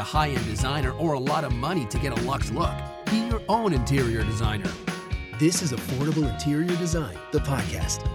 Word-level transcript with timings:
A 0.00 0.02
high 0.02 0.30
end 0.30 0.44
designer 0.46 0.92
or 0.92 1.12
a 1.12 1.18
lot 1.18 1.44
of 1.44 1.54
money 1.54 1.84
to 1.84 1.98
get 1.98 2.18
a 2.18 2.22
luxe 2.22 2.50
look. 2.50 2.72
Be 3.10 3.18
your 3.28 3.42
own 3.50 3.74
interior 3.74 4.24
designer. 4.24 4.70
This 5.38 5.60
is 5.60 5.72
Affordable 5.72 6.26
Interior 6.32 6.74
Design, 6.78 7.18
the 7.32 7.38
podcast. 7.40 8.06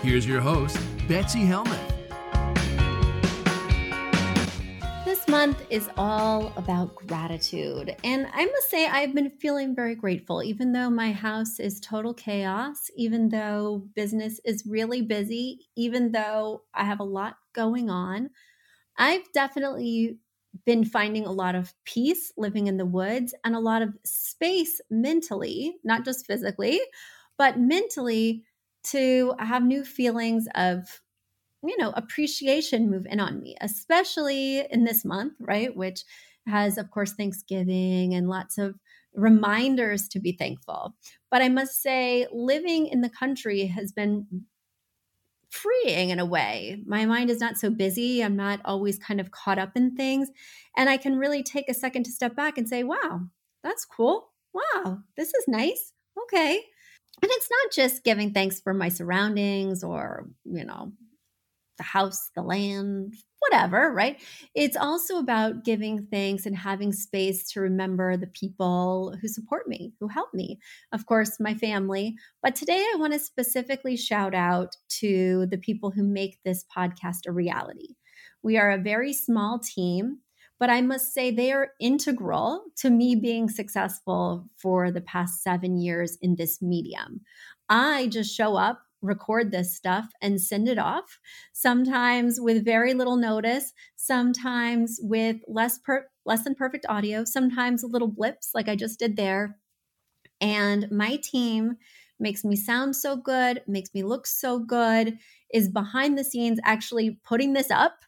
Here's 0.00 0.26
your 0.26 0.40
host, 0.40 0.78
Betsy 1.06 1.40
Helmuth. 1.40 1.92
This 5.04 5.28
month 5.28 5.62
is 5.68 5.90
all 5.98 6.54
about 6.56 6.96
gratitude. 6.96 7.94
And 8.02 8.26
I 8.32 8.46
must 8.46 8.70
say, 8.70 8.86
I've 8.86 9.14
been 9.14 9.30
feeling 9.30 9.74
very 9.74 9.94
grateful, 9.94 10.42
even 10.42 10.72
though 10.72 10.88
my 10.88 11.12
house 11.12 11.60
is 11.60 11.80
total 11.80 12.14
chaos, 12.14 12.90
even 12.96 13.28
though 13.28 13.86
business 13.94 14.40
is 14.46 14.64
really 14.66 15.02
busy, 15.02 15.68
even 15.76 16.12
though 16.12 16.62
I 16.72 16.84
have 16.84 17.00
a 17.00 17.04
lot 17.04 17.36
going 17.52 17.90
on. 17.90 18.30
I've 18.98 19.30
definitely 19.32 20.18
been 20.64 20.84
finding 20.84 21.26
a 21.26 21.32
lot 21.32 21.54
of 21.54 21.74
peace 21.84 22.32
living 22.36 22.66
in 22.66 22.76
the 22.76 22.86
woods 22.86 23.34
and 23.44 23.54
a 23.54 23.60
lot 23.60 23.82
of 23.82 23.96
space 24.04 24.80
mentally, 24.90 25.76
not 25.84 26.04
just 26.04 26.26
physically, 26.26 26.80
but 27.38 27.58
mentally 27.58 28.44
to 28.84 29.34
have 29.38 29.64
new 29.64 29.84
feelings 29.84 30.46
of 30.54 31.00
you 31.64 31.76
know 31.78 31.92
appreciation 31.96 32.90
move 32.90 33.06
in 33.10 33.18
on 33.18 33.40
me 33.40 33.56
especially 33.60 34.60
in 34.70 34.84
this 34.84 35.04
month 35.04 35.32
right? 35.40 35.74
Which 35.74 36.04
has 36.46 36.78
of 36.78 36.90
course 36.90 37.12
thanksgiving 37.12 38.14
and 38.14 38.28
lots 38.28 38.58
of 38.58 38.76
reminders 39.14 40.06
to 40.08 40.20
be 40.20 40.32
thankful. 40.32 40.94
But 41.30 41.42
i 41.42 41.48
must 41.48 41.82
say 41.82 42.26
living 42.32 42.86
in 42.86 43.00
the 43.00 43.10
country 43.10 43.66
has 43.66 43.92
been 43.92 44.26
freeing 45.56 46.10
in 46.10 46.18
a 46.18 46.26
way. 46.26 46.82
My 46.86 47.06
mind 47.06 47.30
is 47.30 47.40
not 47.40 47.58
so 47.58 47.70
busy. 47.70 48.22
I'm 48.22 48.36
not 48.36 48.60
always 48.64 48.98
kind 48.98 49.20
of 49.20 49.30
caught 49.30 49.58
up 49.58 49.76
in 49.76 49.96
things. 49.96 50.28
And 50.76 50.88
I 50.88 50.96
can 50.96 51.16
really 51.16 51.42
take 51.42 51.68
a 51.68 51.74
second 51.74 52.04
to 52.04 52.12
step 52.12 52.36
back 52.36 52.58
and 52.58 52.68
say, 52.68 52.82
wow, 52.82 53.22
that's 53.62 53.84
cool. 53.84 54.28
Wow, 54.52 54.98
this 55.16 55.28
is 55.28 55.44
nice. 55.48 55.92
Okay. 56.24 56.60
And 57.22 57.30
it's 57.32 57.48
not 57.50 57.72
just 57.72 58.04
giving 58.04 58.32
thanks 58.32 58.60
for 58.60 58.74
my 58.74 58.88
surroundings 58.88 59.82
or, 59.82 60.28
you 60.44 60.64
know, 60.64 60.92
the 61.78 61.82
house, 61.82 62.30
the 62.34 62.42
land, 62.42 63.14
whatever, 63.40 63.92
right? 63.92 64.20
It's 64.54 64.76
also 64.76 65.18
about 65.18 65.64
giving 65.64 66.06
thanks 66.06 66.46
and 66.46 66.56
having 66.56 66.92
space 66.92 67.50
to 67.52 67.60
remember 67.60 68.16
the 68.16 68.26
people 68.26 69.16
who 69.20 69.28
support 69.28 69.68
me, 69.68 69.92
who 70.00 70.08
help 70.08 70.32
me. 70.34 70.58
Of 70.92 71.06
course, 71.06 71.38
my 71.38 71.54
family. 71.54 72.16
But 72.42 72.56
today 72.56 72.84
I 72.92 72.96
want 72.98 73.12
to 73.12 73.18
specifically 73.18 73.96
shout 73.96 74.34
out 74.34 74.76
to 75.00 75.46
the 75.46 75.58
people 75.58 75.90
who 75.90 76.02
make 76.02 76.38
this 76.44 76.64
podcast 76.76 77.26
a 77.26 77.32
reality. 77.32 77.94
We 78.42 78.56
are 78.58 78.70
a 78.70 78.78
very 78.78 79.12
small 79.12 79.58
team. 79.58 80.20
But 80.58 80.70
I 80.70 80.80
must 80.80 81.12
say, 81.12 81.30
they 81.30 81.52
are 81.52 81.72
integral 81.80 82.64
to 82.76 82.88
me 82.88 83.14
being 83.14 83.50
successful 83.50 84.48
for 84.56 84.90
the 84.90 85.02
past 85.02 85.42
seven 85.42 85.76
years 85.76 86.16
in 86.22 86.36
this 86.36 86.62
medium. 86.62 87.20
I 87.68 88.06
just 88.06 88.34
show 88.34 88.56
up 88.56 88.80
record 89.02 89.50
this 89.50 89.74
stuff 89.76 90.10
and 90.20 90.40
send 90.40 90.68
it 90.68 90.78
off, 90.78 91.18
sometimes 91.52 92.40
with 92.40 92.64
very 92.64 92.94
little 92.94 93.16
notice, 93.16 93.72
sometimes 93.96 94.98
with 95.02 95.36
less 95.46 95.78
per- 95.78 96.08
less 96.24 96.44
than 96.44 96.54
perfect 96.54 96.86
audio, 96.88 97.24
sometimes 97.24 97.82
a 97.82 97.86
little 97.86 98.08
blips 98.08 98.50
like 98.54 98.68
I 98.68 98.76
just 98.76 98.98
did 98.98 99.16
there. 99.16 99.58
And 100.40 100.90
my 100.90 101.16
team 101.16 101.76
makes 102.18 102.44
me 102.44 102.56
sound 102.56 102.96
so 102.96 103.16
good, 103.16 103.62
makes 103.66 103.92
me 103.94 104.02
look 104.02 104.26
so 104.26 104.58
good, 104.58 105.18
is 105.52 105.68
behind 105.68 106.18
the 106.18 106.24
scenes 106.24 106.58
actually 106.64 107.20
putting 107.24 107.52
this 107.52 107.70
up 107.70 108.04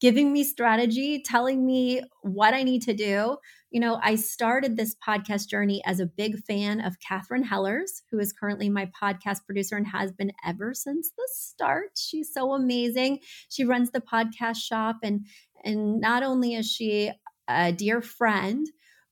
giving 0.00 0.32
me 0.32 0.44
strategy, 0.44 1.22
telling 1.22 1.64
me 1.64 2.02
what 2.22 2.54
I 2.54 2.62
need 2.62 2.82
to 2.82 2.92
do. 2.92 3.38
You 3.72 3.80
know, 3.80 3.98
I 4.02 4.16
started 4.16 4.76
this 4.76 4.94
podcast 4.94 5.48
journey 5.48 5.82
as 5.86 5.98
a 5.98 6.04
big 6.04 6.44
fan 6.44 6.82
of 6.82 7.00
Catherine 7.00 7.42
Hellers, 7.42 8.02
who 8.10 8.18
is 8.18 8.30
currently 8.30 8.68
my 8.68 8.90
podcast 9.02 9.46
producer 9.46 9.76
and 9.78 9.86
has 9.86 10.12
been 10.12 10.30
ever 10.46 10.74
since 10.74 11.10
the 11.16 11.26
start. 11.32 11.92
She's 11.96 12.34
so 12.34 12.52
amazing. 12.52 13.20
She 13.48 13.64
runs 13.64 13.90
the 13.90 14.02
podcast 14.02 14.56
shop 14.56 14.96
and 15.02 15.26
and 15.64 16.00
not 16.00 16.22
only 16.22 16.54
is 16.54 16.70
she 16.70 17.12
a 17.48 17.72
dear 17.72 18.02
friend, 18.02 18.66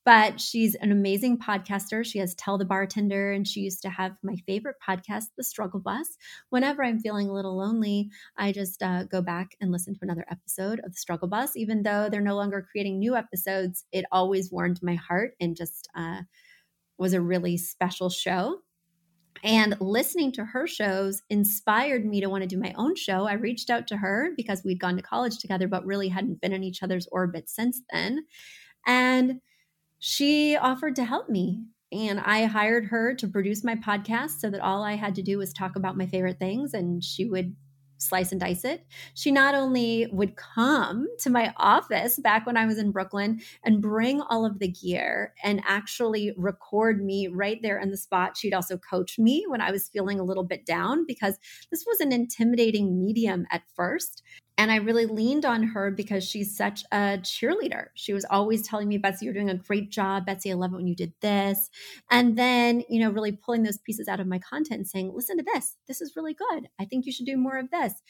but 0.04 0.40
she's 0.40 0.74
an 0.76 0.92
amazing 0.92 1.38
podcaster. 1.38 2.04
She 2.04 2.18
has 2.18 2.34
Tell 2.34 2.56
the 2.56 2.64
Bartender, 2.64 3.32
and 3.32 3.46
she 3.46 3.60
used 3.60 3.82
to 3.82 3.90
have 3.90 4.12
my 4.22 4.36
favorite 4.46 4.76
podcast, 4.86 5.26
The 5.36 5.44
Struggle 5.44 5.80
Bus. 5.80 6.16
Whenever 6.48 6.82
I'm 6.82 7.00
feeling 7.00 7.28
a 7.28 7.32
little 7.32 7.56
lonely, 7.56 8.08
I 8.36 8.52
just 8.52 8.82
uh, 8.82 9.04
go 9.04 9.20
back 9.20 9.56
and 9.60 9.70
listen 9.70 9.94
to 9.94 10.00
another 10.02 10.24
episode 10.30 10.80
of 10.80 10.92
The 10.92 10.98
Struggle 10.98 11.28
Bus. 11.28 11.54
Even 11.56 11.82
though 11.82 12.08
they're 12.08 12.20
no 12.20 12.36
longer 12.36 12.66
creating 12.70 12.98
new 12.98 13.14
episodes, 13.14 13.84
it 13.92 14.04
always 14.10 14.50
warmed 14.50 14.80
my 14.82 14.94
heart 14.94 15.34
and 15.40 15.56
just 15.56 15.88
uh, 15.94 16.22
was 16.98 17.12
a 17.12 17.20
really 17.20 17.56
special 17.56 18.08
show. 18.08 18.60
And 19.42 19.76
listening 19.80 20.32
to 20.32 20.44
her 20.44 20.66
shows 20.66 21.22
inspired 21.30 22.04
me 22.04 22.20
to 22.20 22.28
want 22.28 22.42
to 22.42 22.48
do 22.48 22.58
my 22.58 22.74
own 22.76 22.94
show. 22.94 23.26
I 23.26 23.34
reached 23.34 23.70
out 23.70 23.86
to 23.88 23.96
her 23.96 24.32
because 24.36 24.64
we'd 24.64 24.80
gone 24.80 24.96
to 24.96 25.02
college 25.02 25.38
together, 25.38 25.66
but 25.66 25.86
really 25.86 26.08
hadn't 26.08 26.40
been 26.40 26.52
in 26.52 26.62
each 26.62 26.82
other's 26.82 27.08
orbit 27.10 27.48
since 27.48 27.80
then. 27.90 28.26
And 28.86 29.40
she 30.00 30.56
offered 30.56 30.96
to 30.96 31.04
help 31.04 31.28
me. 31.28 31.62
And 31.92 32.20
I 32.20 32.46
hired 32.46 32.86
her 32.86 33.14
to 33.14 33.28
produce 33.28 33.64
my 33.64 33.76
podcast 33.76 34.40
so 34.40 34.50
that 34.50 34.60
all 34.60 34.82
I 34.82 34.94
had 34.94 35.14
to 35.16 35.22
do 35.22 35.38
was 35.38 35.52
talk 35.52 35.76
about 35.76 35.96
my 35.96 36.06
favorite 36.06 36.38
things 36.38 36.72
and 36.72 37.02
she 37.02 37.24
would 37.24 37.54
slice 37.98 38.32
and 38.32 38.40
dice 38.40 38.64
it. 38.64 38.86
She 39.14 39.30
not 39.30 39.54
only 39.54 40.08
would 40.10 40.36
come 40.36 41.06
to 41.18 41.30
my 41.30 41.52
office 41.56 42.18
back 42.18 42.46
when 42.46 42.56
I 42.56 42.66
was 42.66 42.78
in 42.78 42.92
Brooklyn 42.92 43.40
and 43.64 43.82
bring 43.82 44.20
all 44.22 44.46
of 44.46 44.58
the 44.58 44.68
gear 44.68 45.34
and 45.42 45.62
actually 45.66 46.32
record 46.36 47.04
me 47.04 47.28
right 47.28 47.60
there 47.60 47.78
in 47.78 47.90
the 47.90 47.96
spot. 47.96 48.36
She'd 48.36 48.54
also 48.54 48.78
coach 48.78 49.18
me 49.18 49.44
when 49.48 49.60
I 49.60 49.70
was 49.70 49.88
feeling 49.88 50.18
a 50.18 50.24
little 50.24 50.44
bit 50.44 50.64
down 50.64 51.04
because 51.06 51.38
this 51.70 51.84
was 51.86 52.00
an 52.00 52.12
intimidating 52.12 52.98
medium 52.98 53.46
at 53.50 53.62
first. 53.74 54.22
And 54.60 54.70
I 54.70 54.76
really 54.76 55.06
leaned 55.06 55.46
on 55.46 55.62
her 55.62 55.90
because 55.90 56.22
she's 56.22 56.54
such 56.54 56.84
a 56.92 57.16
cheerleader. 57.22 57.86
She 57.94 58.12
was 58.12 58.26
always 58.28 58.60
telling 58.60 58.88
me, 58.88 58.98
Betsy, 58.98 59.24
you're 59.24 59.32
doing 59.32 59.48
a 59.48 59.54
great 59.54 59.90
job. 59.90 60.26
Betsy, 60.26 60.50
I 60.50 60.54
love 60.54 60.74
it 60.74 60.76
when 60.76 60.86
you 60.86 60.94
did 60.94 61.14
this. 61.22 61.70
And 62.10 62.36
then, 62.36 62.84
you 62.90 63.00
know, 63.00 63.08
really 63.08 63.32
pulling 63.32 63.62
those 63.62 63.78
pieces 63.78 64.06
out 64.06 64.20
of 64.20 64.26
my 64.26 64.38
content 64.38 64.80
and 64.80 64.86
saying, 64.86 65.12
listen 65.14 65.38
to 65.38 65.44
this. 65.54 65.78
This 65.88 66.02
is 66.02 66.12
really 66.14 66.34
good. 66.34 66.68
I 66.78 66.84
think 66.84 67.06
you 67.06 67.12
should 67.12 67.24
do 67.24 67.38
more 67.38 67.56
of 67.56 67.70
this 67.70 68.02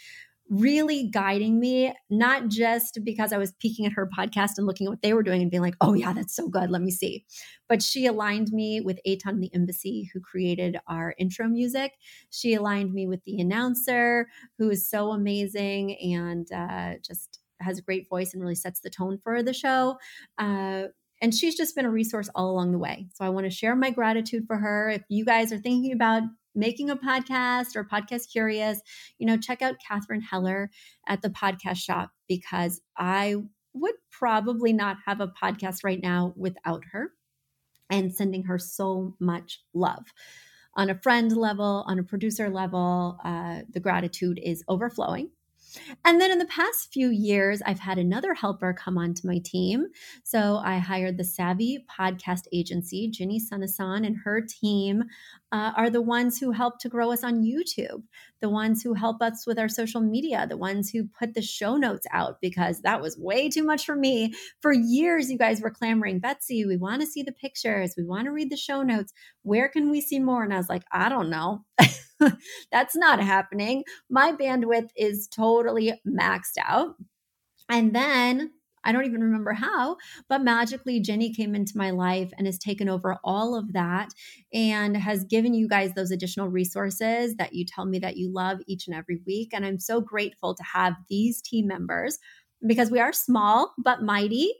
really 0.50 1.08
guiding 1.08 1.58
me, 1.58 1.94
not 2.10 2.48
just 2.48 2.98
because 3.04 3.32
I 3.32 3.38
was 3.38 3.52
peeking 3.52 3.86
at 3.86 3.92
her 3.92 4.06
podcast 4.06 4.58
and 4.58 4.66
looking 4.66 4.86
at 4.86 4.90
what 4.90 5.00
they 5.00 5.14
were 5.14 5.22
doing 5.22 5.40
and 5.40 5.50
being 5.50 5.62
like, 5.62 5.76
oh, 5.80 5.94
yeah, 5.94 6.12
that's 6.12 6.34
so 6.36 6.48
good. 6.48 6.70
Let 6.70 6.82
me 6.82 6.90
see. 6.90 7.24
But 7.68 7.82
she 7.82 8.04
aligned 8.06 8.52
me 8.52 8.80
with 8.80 8.98
Aton 9.06 9.40
the 9.40 9.50
Embassy, 9.54 10.10
who 10.12 10.20
created 10.20 10.76
our 10.88 11.14
intro 11.18 11.48
music. 11.48 11.92
She 12.30 12.54
aligned 12.54 12.92
me 12.92 13.06
with 13.06 13.22
the 13.24 13.40
announcer, 13.40 14.28
who 14.58 14.68
is 14.70 14.90
so 14.90 15.12
amazing 15.12 15.96
and 15.98 16.50
uh, 16.52 16.98
just 17.06 17.38
has 17.60 17.78
a 17.78 17.82
great 17.82 18.08
voice 18.08 18.34
and 18.34 18.42
really 18.42 18.54
sets 18.54 18.80
the 18.80 18.90
tone 18.90 19.18
for 19.22 19.42
the 19.42 19.54
show. 19.54 19.98
Uh, 20.36 20.84
And 21.22 21.34
she's 21.34 21.54
just 21.54 21.76
been 21.76 21.84
a 21.84 21.90
resource 21.90 22.30
all 22.34 22.50
along 22.50 22.72
the 22.72 22.78
way. 22.78 23.06
So 23.12 23.24
I 23.24 23.28
want 23.28 23.44
to 23.44 23.50
share 23.50 23.76
my 23.76 23.90
gratitude 23.90 24.44
for 24.46 24.56
her. 24.56 24.88
If 24.88 25.02
you 25.10 25.24
guys 25.26 25.52
are 25.52 25.58
thinking 25.58 25.92
about 25.92 26.22
making 26.54 26.90
a 26.90 26.96
podcast 26.96 27.76
or 27.76 27.84
podcast 27.84 28.30
curious, 28.30 28.80
you 29.18 29.26
know, 29.26 29.36
check 29.36 29.62
out 29.62 29.76
Catherine 29.86 30.22
Heller 30.22 30.70
at 31.06 31.22
the 31.22 31.30
podcast 31.30 31.78
shop 31.78 32.10
because 32.28 32.80
I 32.96 33.36
would 33.72 33.94
probably 34.10 34.72
not 34.72 34.96
have 35.06 35.20
a 35.20 35.28
podcast 35.28 35.84
right 35.84 36.00
now 36.02 36.34
without 36.36 36.82
her 36.92 37.12
and 37.88 38.14
sending 38.14 38.44
her 38.44 38.58
so 38.58 39.16
much 39.20 39.62
love. 39.74 40.06
On 40.76 40.88
a 40.88 40.98
friend 41.00 41.36
level, 41.36 41.84
on 41.86 41.98
a 41.98 42.04
producer 42.04 42.48
level, 42.48 43.18
uh, 43.24 43.60
the 43.72 43.80
gratitude 43.80 44.40
is 44.42 44.62
overflowing. 44.68 45.30
And 46.04 46.20
then 46.20 46.30
in 46.30 46.38
the 46.38 46.46
past 46.46 46.92
few 46.92 47.10
years, 47.10 47.62
I've 47.64 47.78
had 47.78 47.98
another 47.98 48.34
helper 48.34 48.72
come 48.72 48.98
onto 48.98 49.26
my 49.26 49.38
team. 49.44 49.86
So 50.24 50.56
I 50.56 50.78
hired 50.78 51.16
the 51.16 51.24
Savvy 51.24 51.84
Podcast 51.90 52.44
Agency. 52.52 53.08
Ginny 53.08 53.40
Sunasan 53.40 54.06
and 54.06 54.16
her 54.24 54.40
team 54.40 55.04
uh, 55.52 55.72
are 55.76 55.90
the 55.90 56.02
ones 56.02 56.38
who 56.38 56.52
help 56.52 56.78
to 56.78 56.88
grow 56.88 57.12
us 57.12 57.24
on 57.24 57.42
YouTube, 57.42 58.02
the 58.40 58.48
ones 58.48 58.82
who 58.82 58.94
help 58.94 59.20
us 59.20 59.46
with 59.46 59.58
our 59.58 59.68
social 59.68 60.00
media, 60.00 60.46
the 60.48 60.56
ones 60.56 60.90
who 60.90 61.08
put 61.18 61.34
the 61.34 61.42
show 61.42 61.76
notes 61.76 62.06
out 62.12 62.40
because 62.40 62.82
that 62.82 63.00
was 63.00 63.18
way 63.18 63.48
too 63.48 63.64
much 63.64 63.84
for 63.84 63.96
me. 63.96 64.32
For 64.60 64.72
years, 64.72 65.30
you 65.30 65.38
guys 65.38 65.60
were 65.60 65.70
clamoring, 65.70 66.20
Betsy, 66.20 66.64
we 66.64 66.76
want 66.76 67.00
to 67.00 67.06
see 67.06 67.22
the 67.22 67.32
pictures, 67.32 67.94
we 67.96 68.04
want 68.04 68.26
to 68.26 68.32
read 68.32 68.50
the 68.50 68.56
show 68.56 68.82
notes. 68.82 69.12
Where 69.42 69.68
can 69.68 69.90
we 69.90 70.00
see 70.00 70.20
more? 70.20 70.44
And 70.44 70.54
I 70.54 70.58
was 70.58 70.68
like, 70.68 70.84
I 70.92 71.08
don't 71.08 71.30
know. 71.30 71.64
That's 72.72 72.96
not 72.96 73.22
happening. 73.22 73.84
My 74.10 74.32
bandwidth 74.32 74.90
is 74.96 75.28
totally 75.28 75.94
maxed 76.06 76.58
out. 76.64 76.96
And 77.68 77.94
then 77.94 78.52
I 78.84 78.92
don't 78.92 79.04
even 79.04 79.22
remember 79.22 79.52
how, 79.52 79.96
but 80.28 80.42
magically 80.42 81.00
Jenny 81.00 81.32
came 81.34 81.54
into 81.54 81.76
my 81.76 81.90
life 81.90 82.30
and 82.38 82.46
has 82.46 82.58
taken 82.58 82.88
over 82.88 83.18
all 83.22 83.54
of 83.54 83.72
that 83.74 84.08
and 84.54 84.96
has 84.96 85.24
given 85.24 85.52
you 85.54 85.68
guys 85.68 85.92
those 85.94 86.10
additional 86.10 86.48
resources 86.48 87.36
that 87.36 87.52
you 87.52 87.64
tell 87.66 87.84
me 87.84 87.98
that 87.98 88.16
you 88.16 88.32
love 88.32 88.60
each 88.66 88.86
and 88.86 88.96
every 88.96 89.20
week. 89.26 89.50
And 89.52 89.66
I'm 89.66 89.78
so 89.78 90.00
grateful 90.00 90.54
to 90.54 90.62
have 90.62 90.94
these 91.10 91.42
team 91.42 91.66
members 91.66 92.18
because 92.66 92.90
we 92.90 93.00
are 93.00 93.12
small 93.12 93.74
but 93.78 94.02
mighty. 94.02 94.52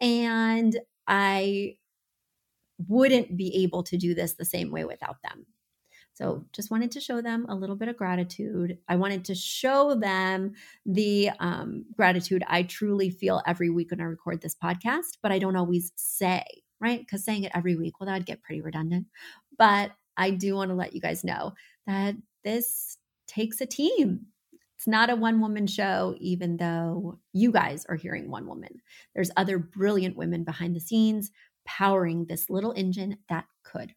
And 0.00 0.78
I 1.06 1.76
wouldn't 2.88 3.36
be 3.36 3.62
able 3.62 3.82
to 3.84 3.96
do 3.96 4.14
this 4.14 4.34
the 4.34 4.44
same 4.44 4.70
way 4.70 4.84
without 4.84 5.16
them. 5.22 5.46
So 6.16 6.46
just 6.54 6.70
wanted 6.70 6.90
to 6.92 7.00
show 7.00 7.20
them 7.20 7.44
a 7.46 7.54
little 7.54 7.76
bit 7.76 7.88
of 7.88 7.96
gratitude. 7.98 8.78
I 8.88 8.96
wanted 8.96 9.22
to 9.26 9.34
show 9.34 9.94
them 9.94 10.54
the 10.86 11.30
um, 11.40 11.84
gratitude 11.94 12.42
I 12.48 12.62
truly 12.62 13.10
feel 13.10 13.42
every 13.46 13.68
week 13.68 13.90
when 13.90 14.00
I 14.00 14.04
record 14.04 14.40
this 14.40 14.54
podcast, 14.54 15.18
but 15.22 15.30
I 15.30 15.38
don't 15.38 15.56
always 15.56 15.92
say, 15.94 16.42
right? 16.80 17.00
Because 17.00 17.22
saying 17.22 17.44
it 17.44 17.52
every 17.54 17.76
week, 17.76 18.00
well, 18.00 18.06
that'd 18.06 18.24
get 18.24 18.42
pretty 18.42 18.62
redundant. 18.62 19.08
But 19.58 19.92
I 20.16 20.30
do 20.30 20.54
want 20.54 20.70
to 20.70 20.74
let 20.74 20.94
you 20.94 21.02
guys 21.02 21.22
know 21.22 21.52
that 21.86 22.14
this 22.44 22.96
takes 23.28 23.60
a 23.60 23.66
team. 23.66 24.28
It's 24.78 24.86
not 24.86 25.10
a 25.10 25.16
one 25.16 25.42
woman 25.42 25.66
show, 25.66 26.14
even 26.18 26.56
though 26.56 27.18
you 27.34 27.52
guys 27.52 27.84
are 27.90 27.96
hearing 27.96 28.30
one 28.30 28.46
woman. 28.46 28.80
There's 29.14 29.30
other 29.36 29.58
brilliant 29.58 30.16
women 30.16 30.44
behind 30.44 30.74
the 30.74 30.80
scenes 30.80 31.30
powering 31.66 32.24
this 32.24 32.48
little 32.48 32.72
engine 32.74 33.18
that 33.28 33.44
could. 33.64 33.92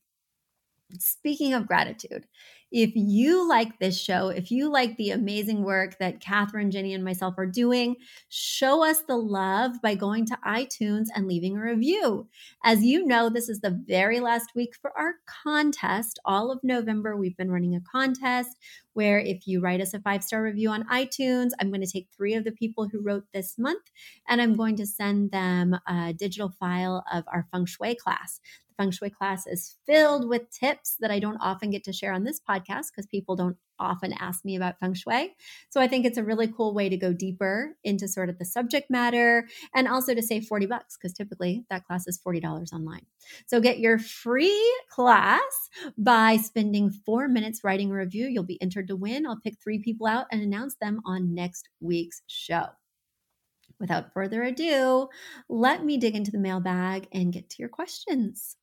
Speaking 0.98 1.54
of 1.54 1.68
gratitude, 1.68 2.26
if 2.72 2.92
you 2.96 3.48
like 3.48 3.80
this 3.80 4.00
show, 4.00 4.30
if 4.30 4.52
you 4.52 4.72
like 4.72 4.98
the 4.98 5.12
amazing 5.12 5.64
work 5.64 5.98
that 6.00 6.20
Catherine, 6.20 6.72
Jenny, 6.72 6.94
and 6.94 7.04
myself 7.04 7.36
are 7.38 7.46
doing, 7.46 7.96
show 8.30 8.84
us 8.84 9.02
the 9.08 9.18
love 9.18 9.82
by 9.82 9.96
going 9.96 10.26
to 10.28 10.38
iTunes 10.46 11.08
and 11.16 11.28
leaving 11.28 11.58
a 11.58 11.62
review. 11.62 12.28
As 12.64 12.84
you 12.84 13.06
know, 13.06 13.30
this 13.30 13.50
is 13.50 13.62
the 13.62 13.80
very 13.88 14.20
last 14.20 14.52
week 14.56 14.76
for 14.80 14.92
our 14.98 15.16
contest. 15.44 16.20
All 16.26 16.52
of 16.52 16.60
November, 16.64 17.16
we've 17.18 17.38
been 17.38 17.52
running 17.52 17.76
a 17.76 17.82
contest 17.82 18.58
where 18.94 19.20
if 19.20 19.48
you 19.48 19.62
write 19.62 19.82
us 19.82 19.94
a 19.94 20.00
five 20.02 20.24
star 20.24 20.44
review 20.44 20.70
on 20.70 20.84
iTunes, 20.90 21.52
I'm 21.60 21.70
going 21.70 21.82
to 21.82 21.88
take 21.92 22.08
three 22.16 22.34
of 22.34 22.44
the 22.44 22.52
people 22.52 22.88
who 22.88 23.02
wrote 23.02 23.24
this 23.34 23.58
month 23.58 23.84
and 24.28 24.42
I'm 24.42 24.56
going 24.56 24.76
to 24.78 24.86
send 24.86 25.32
them 25.32 25.80
a 25.88 26.14
digital 26.14 26.50
file 26.60 27.04
of 27.12 27.24
our 27.32 27.48
feng 27.52 27.66
shui 27.66 27.96
class 27.96 28.42
The 28.68 28.76
feng 28.84 28.92
shui 28.92 29.10
class 29.10 29.48
is 29.48 29.78
filled 29.86 30.28
with 30.28 30.52
tips 30.52 30.98
that 31.00 31.12
I 31.12 31.20
don't 31.20 31.38
often 31.38 31.70
get 31.70 31.84
to 31.86 31.94
share 31.94 32.14
on 32.14 32.24
this 32.24 32.40
podcast 32.42 32.59
because 32.68 33.06
people 33.06 33.36
don't 33.36 33.58
often 33.80 34.14
ask 34.20 34.44
me 34.44 34.56
about 34.56 34.80
feng 34.80 34.94
shui. 34.94 35.36
So 35.70 35.80
I 35.80 35.88
think 35.88 36.06
it's 36.06 36.18
a 36.18 36.24
really 36.24 36.48
cool 36.48 36.74
way 36.74 36.90
to 36.90 36.98
go 36.98 37.14
deeper 37.14 37.76
into 37.84 38.08
sort 38.08 38.30
of 38.30 38.38
the 38.38 38.46
subject 38.46 38.90
matter 38.90 39.48
and 39.74 39.88
also 39.88 40.14
to 40.14 40.22
save 40.22 40.46
40 40.46 40.66
bucks 40.66 40.98
because 40.98 41.14
typically 41.14 41.66
that 41.70 41.86
class 41.86 42.08
is 42.08 42.20
$40 42.26 42.74
online. 42.74 43.06
So 43.48 43.60
get 43.62 43.80
your 43.80 44.00
free 44.00 44.82
class 44.90 45.70
by 45.98 46.38
spending 46.38 46.92
4 46.92 47.28
minutes 47.28 47.64
writing 47.64 47.92
a 47.92 47.96
review. 47.96 48.28
You'll 48.28 48.44
be 48.44 48.62
entered 48.62 48.88
to 48.90 48.96
win. 48.96 49.26
I'll 49.26 49.40
pick 49.40 49.56
3 49.64 49.80
people 49.80 50.08
out 50.08 50.28
and 50.32 50.42
announce 50.42 50.76
them 50.82 51.02
on 51.06 51.34
next 51.34 51.70
week's 51.80 52.22
show 52.28 52.66
without 53.80 54.14
further 54.14 54.44
ado, 54.44 55.08
let 55.48 55.84
me 55.84 55.98
dig 55.98 56.16
into 56.16 56.32
the 56.32 56.38
mailbag 56.38 57.08
and 57.14 57.34
get 57.34 57.50
to 57.50 57.56
your 57.60 57.70
questions. 57.70 58.58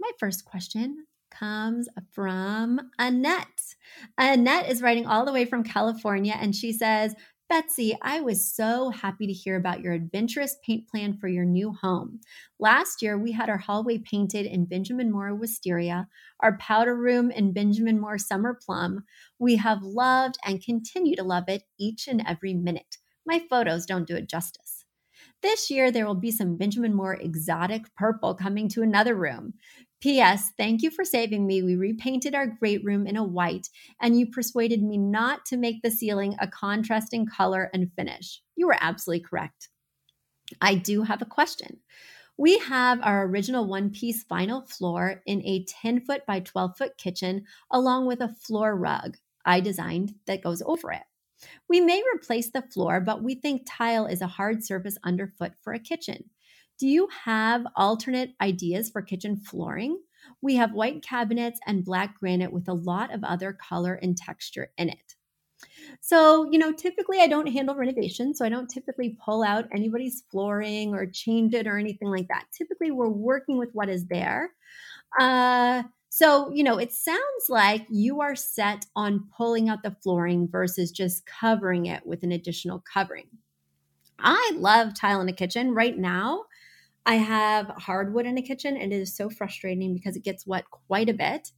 My 0.00 0.10
first 0.18 0.44
question 0.44 1.06
comes 1.38 1.88
from 2.12 2.80
Annette. 2.98 3.74
Annette 4.18 4.70
is 4.70 4.82
writing 4.82 5.06
all 5.06 5.24
the 5.24 5.32
way 5.32 5.44
from 5.44 5.64
California 5.64 6.34
and 6.38 6.54
she 6.54 6.72
says, 6.72 7.14
Betsy, 7.48 7.96
I 8.00 8.20
was 8.20 8.50
so 8.50 8.88
happy 8.88 9.26
to 9.26 9.32
hear 9.32 9.56
about 9.56 9.80
your 9.80 9.92
adventurous 9.92 10.56
paint 10.64 10.88
plan 10.88 11.18
for 11.18 11.28
your 11.28 11.44
new 11.44 11.72
home. 11.72 12.20
Last 12.58 13.02
year, 13.02 13.18
we 13.18 13.32
had 13.32 13.50
our 13.50 13.58
hallway 13.58 13.98
painted 13.98 14.46
in 14.46 14.64
Benjamin 14.64 15.12
Moore 15.12 15.34
wisteria, 15.34 16.08
our 16.40 16.56
powder 16.56 16.96
room 16.96 17.30
in 17.30 17.52
Benjamin 17.52 18.00
Moore 18.00 18.16
summer 18.16 18.58
plum. 18.64 19.04
We 19.38 19.56
have 19.56 19.82
loved 19.82 20.36
and 20.44 20.64
continue 20.64 21.16
to 21.16 21.22
love 21.22 21.44
it 21.48 21.64
each 21.78 22.08
and 22.08 22.24
every 22.26 22.54
minute. 22.54 22.96
My 23.26 23.42
photos 23.50 23.84
don't 23.84 24.08
do 24.08 24.16
it 24.16 24.28
justice. 24.28 24.84
This 25.42 25.70
year, 25.70 25.90
there 25.90 26.06
will 26.06 26.14
be 26.14 26.30
some 26.30 26.56
Benjamin 26.56 26.94
Moore 26.94 27.14
exotic 27.14 27.94
purple 27.94 28.34
coming 28.34 28.66
to 28.70 28.82
another 28.82 29.14
room. 29.14 29.52
P.S. 30.04 30.50
Thank 30.58 30.82
you 30.82 30.90
for 30.90 31.02
saving 31.02 31.46
me. 31.46 31.62
We 31.62 31.76
repainted 31.76 32.34
our 32.34 32.46
great 32.46 32.84
room 32.84 33.06
in 33.06 33.16
a 33.16 33.24
white, 33.24 33.70
and 34.02 34.18
you 34.18 34.26
persuaded 34.26 34.82
me 34.82 34.98
not 34.98 35.46
to 35.46 35.56
make 35.56 35.80
the 35.80 35.90
ceiling 35.90 36.36
a 36.38 36.46
contrasting 36.46 37.24
color 37.24 37.70
and 37.72 37.90
finish. 37.96 38.42
You 38.54 38.66
were 38.66 38.76
absolutely 38.78 39.24
correct. 39.24 39.70
I 40.60 40.74
do 40.74 41.04
have 41.04 41.22
a 41.22 41.24
question. 41.24 41.78
We 42.36 42.58
have 42.58 43.00
our 43.00 43.24
original 43.24 43.66
one 43.66 43.88
piece 43.88 44.26
vinyl 44.30 44.68
floor 44.68 45.22
in 45.24 45.40
a 45.40 45.64
10 45.64 46.02
foot 46.02 46.26
by 46.26 46.40
12 46.40 46.76
foot 46.76 46.98
kitchen, 46.98 47.46
along 47.70 48.04
with 48.06 48.20
a 48.20 48.28
floor 48.28 48.76
rug 48.76 49.16
I 49.46 49.60
designed 49.60 50.16
that 50.26 50.44
goes 50.44 50.60
over 50.66 50.92
it. 50.92 51.04
We 51.66 51.80
may 51.80 52.02
replace 52.14 52.50
the 52.50 52.60
floor, 52.60 53.00
but 53.00 53.22
we 53.22 53.36
think 53.36 53.62
tile 53.66 54.04
is 54.04 54.20
a 54.20 54.26
hard 54.26 54.62
surface 54.64 54.98
underfoot 55.02 55.52
for 55.62 55.72
a 55.72 55.78
kitchen. 55.78 56.28
Do 56.78 56.88
you 56.88 57.08
have 57.24 57.66
alternate 57.76 58.34
ideas 58.40 58.90
for 58.90 59.02
kitchen 59.02 59.36
flooring? 59.36 60.00
We 60.42 60.56
have 60.56 60.72
white 60.72 61.02
cabinets 61.02 61.60
and 61.66 61.84
black 61.84 62.18
granite 62.18 62.52
with 62.52 62.68
a 62.68 62.74
lot 62.74 63.12
of 63.12 63.22
other 63.24 63.52
color 63.52 63.94
and 63.94 64.16
texture 64.16 64.72
in 64.76 64.88
it. 64.88 65.14
So, 66.00 66.50
you 66.50 66.58
know, 66.58 66.72
typically 66.72 67.20
I 67.20 67.26
don't 67.26 67.46
handle 67.46 67.74
renovation, 67.74 68.34
so 68.34 68.44
I 68.44 68.48
don't 68.48 68.68
typically 68.68 69.16
pull 69.24 69.42
out 69.42 69.66
anybody's 69.72 70.24
flooring 70.30 70.94
or 70.94 71.06
change 71.06 71.54
it 71.54 71.66
or 71.66 71.78
anything 71.78 72.08
like 72.08 72.28
that. 72.28 72.46
Typically, 72.56 72.90
we're 72.90 73.08
working 73.08 73.58
with 73.58 73.70
what 73.72 73.88
is 73.88 74.06
there. 74.06 74.50
Uh, 75.18 75.84
so, 76.10 76.50
you 76.52 76.62
know, 76.62 76.78
it 76.78 76.92
sounds 76.92 77.48
like 77.48 77.86
you 77.88 78.20
are 78.20 78.36
set 78.36 78.86
on 78.94 79.28
pulling 79.36 79.68
out 79.68 79.82
the 79.82 79.96
flooring 80.02 80.48
versus 80.48 80.92
just 80.92 81.26
covering 81.26 81.86
it 81.86 82.06
with 82.06 82.22
an 82.22 82.32
additional 82.32 82.84
covering. 82.92 83.26
I 84.18 84.52
love 84.54 84.94
tile 84.94 85.20
in 85.20 85.28
a 85.28 85.32
kitchen. 85.32 85.74
Right 85.74 85.98
now, 85.98 86.44
I 87.06 87.16
have 87.16 87.66
hardwood 87.68 88.26
in 88.26 88.34
the 88.34 88.42
kitchen 88.42 88.76
and 88.76 88.92
it 88.92 89.00
is 89.00 89.14
so 89.14 89.28
frustrating 89.28 89.92
because 89.94 90.16
it 90.16 90.24
gets 90.24 90.46
wet 90.46 90.64
quite 90.70 91.08
a 91.08 91.14
bit. 91.14 91.50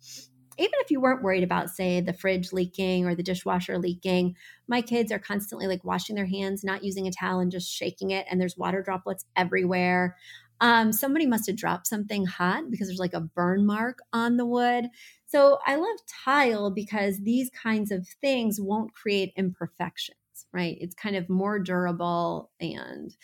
Even 0.59 0.73
if 0.81 0.91
you 0.91 1.01
weren't 1.01 1.23
worried 1.23 1.45
about, 1.45 1.69
say, 1.69 2.01
the 2.01 2.15
fridge 2.15 2.51
leaking 2.53 3.05
or 3.07 3.15
the 3.15 3.23
dishwasher 3.23 3.79
leaking, 3.79 4.35
my 4.67 4.81
kids 4.81 5.13
are 5.13 5.19
constantly 5.19 5.67
like 5.67 5.85
washing 5.85 6.17
their 6.17 6.27
hands, 6.27 6.65
not 6.65 6.83
using 6.83 7.07
a 7.07 7.11
towel 7.11 7.41
and 7.41 7.53
just 7.53 7.71
shaking 7.71 8.11
it, 8.11 8.27
and 8.31 8.41
there's 8.41 8.57
water 8.57 8.83
droplets 8.83 9.27
everywhere. 9.37 10.17
Um, 10.63 10.95
somebody 10.95 11.27
must 11.27 11.47
have 11.49 11.57
dropped 11.57 11.87
something 11.87 12.25
hot 12.25 12.71
because 12.71 12.89
there's 12.89 12.99
like 12.99 13.13
a 13.13 13.21
burn 13.21 13.67
mark 13.67 13.99
on 14.15 14.39
the 14.39 14.47
wood. 14.47 14.87
So 15.27 15.59
I 15.67 15.77
love 15.77 15.99
tile 16.25 16.71
because 16.71 17.19
these 17.21 17.51
kinds 17.51 17.91
of 17.91 18.09
things 18.23 18.59
won't 18.59 18.95
create 18.95 19.35
imperfections, 19.37 20.17
right? 20.53 20.79
It's 20.81 20.95
kind 20.95 21.17
of 21.17 21.29
more 21.29 21.59
durable 21.59 22.51
and 22.59 23.15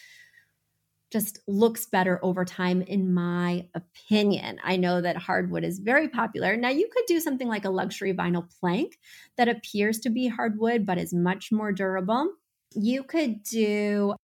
just 1.12 1.40
looks 1.46 1.86
better 1.86 2.18
over 2.22 2.44
time, 2.44 2.82
in 2.82 3.12
my 3.12 3.68
opinion. 3.74 4.58
I 4.64 4.76
know 4.76 5.00
that 5.00 5.16
hardwood 5.16 5.64
is 5.64 5.78
very 5.78 6.08
popular. 6.08 6.56
Now, 6.56 6.70
you 6.70 6.88
could 6.92 7.04
do 7.06 7.20
something 7.20 7.48
like 7.48 7.64
a 7.64 7.70
luxury 7.70 8.14
vinyl 8.14 8.48
plank 8.58 8.98
that 9.36 9.48
appears 9.48 9.98
to 10.00 10.10
be 10.10 10.28
hardwood, 10.28 10.86
but 10.86 10.98
is 10.98 11.12
much 11.12 11.52
more 11.52 11.72
durable. 11.72 12.32
You 12.74 13.02
could 13.04 13.42
do 13.42 14.14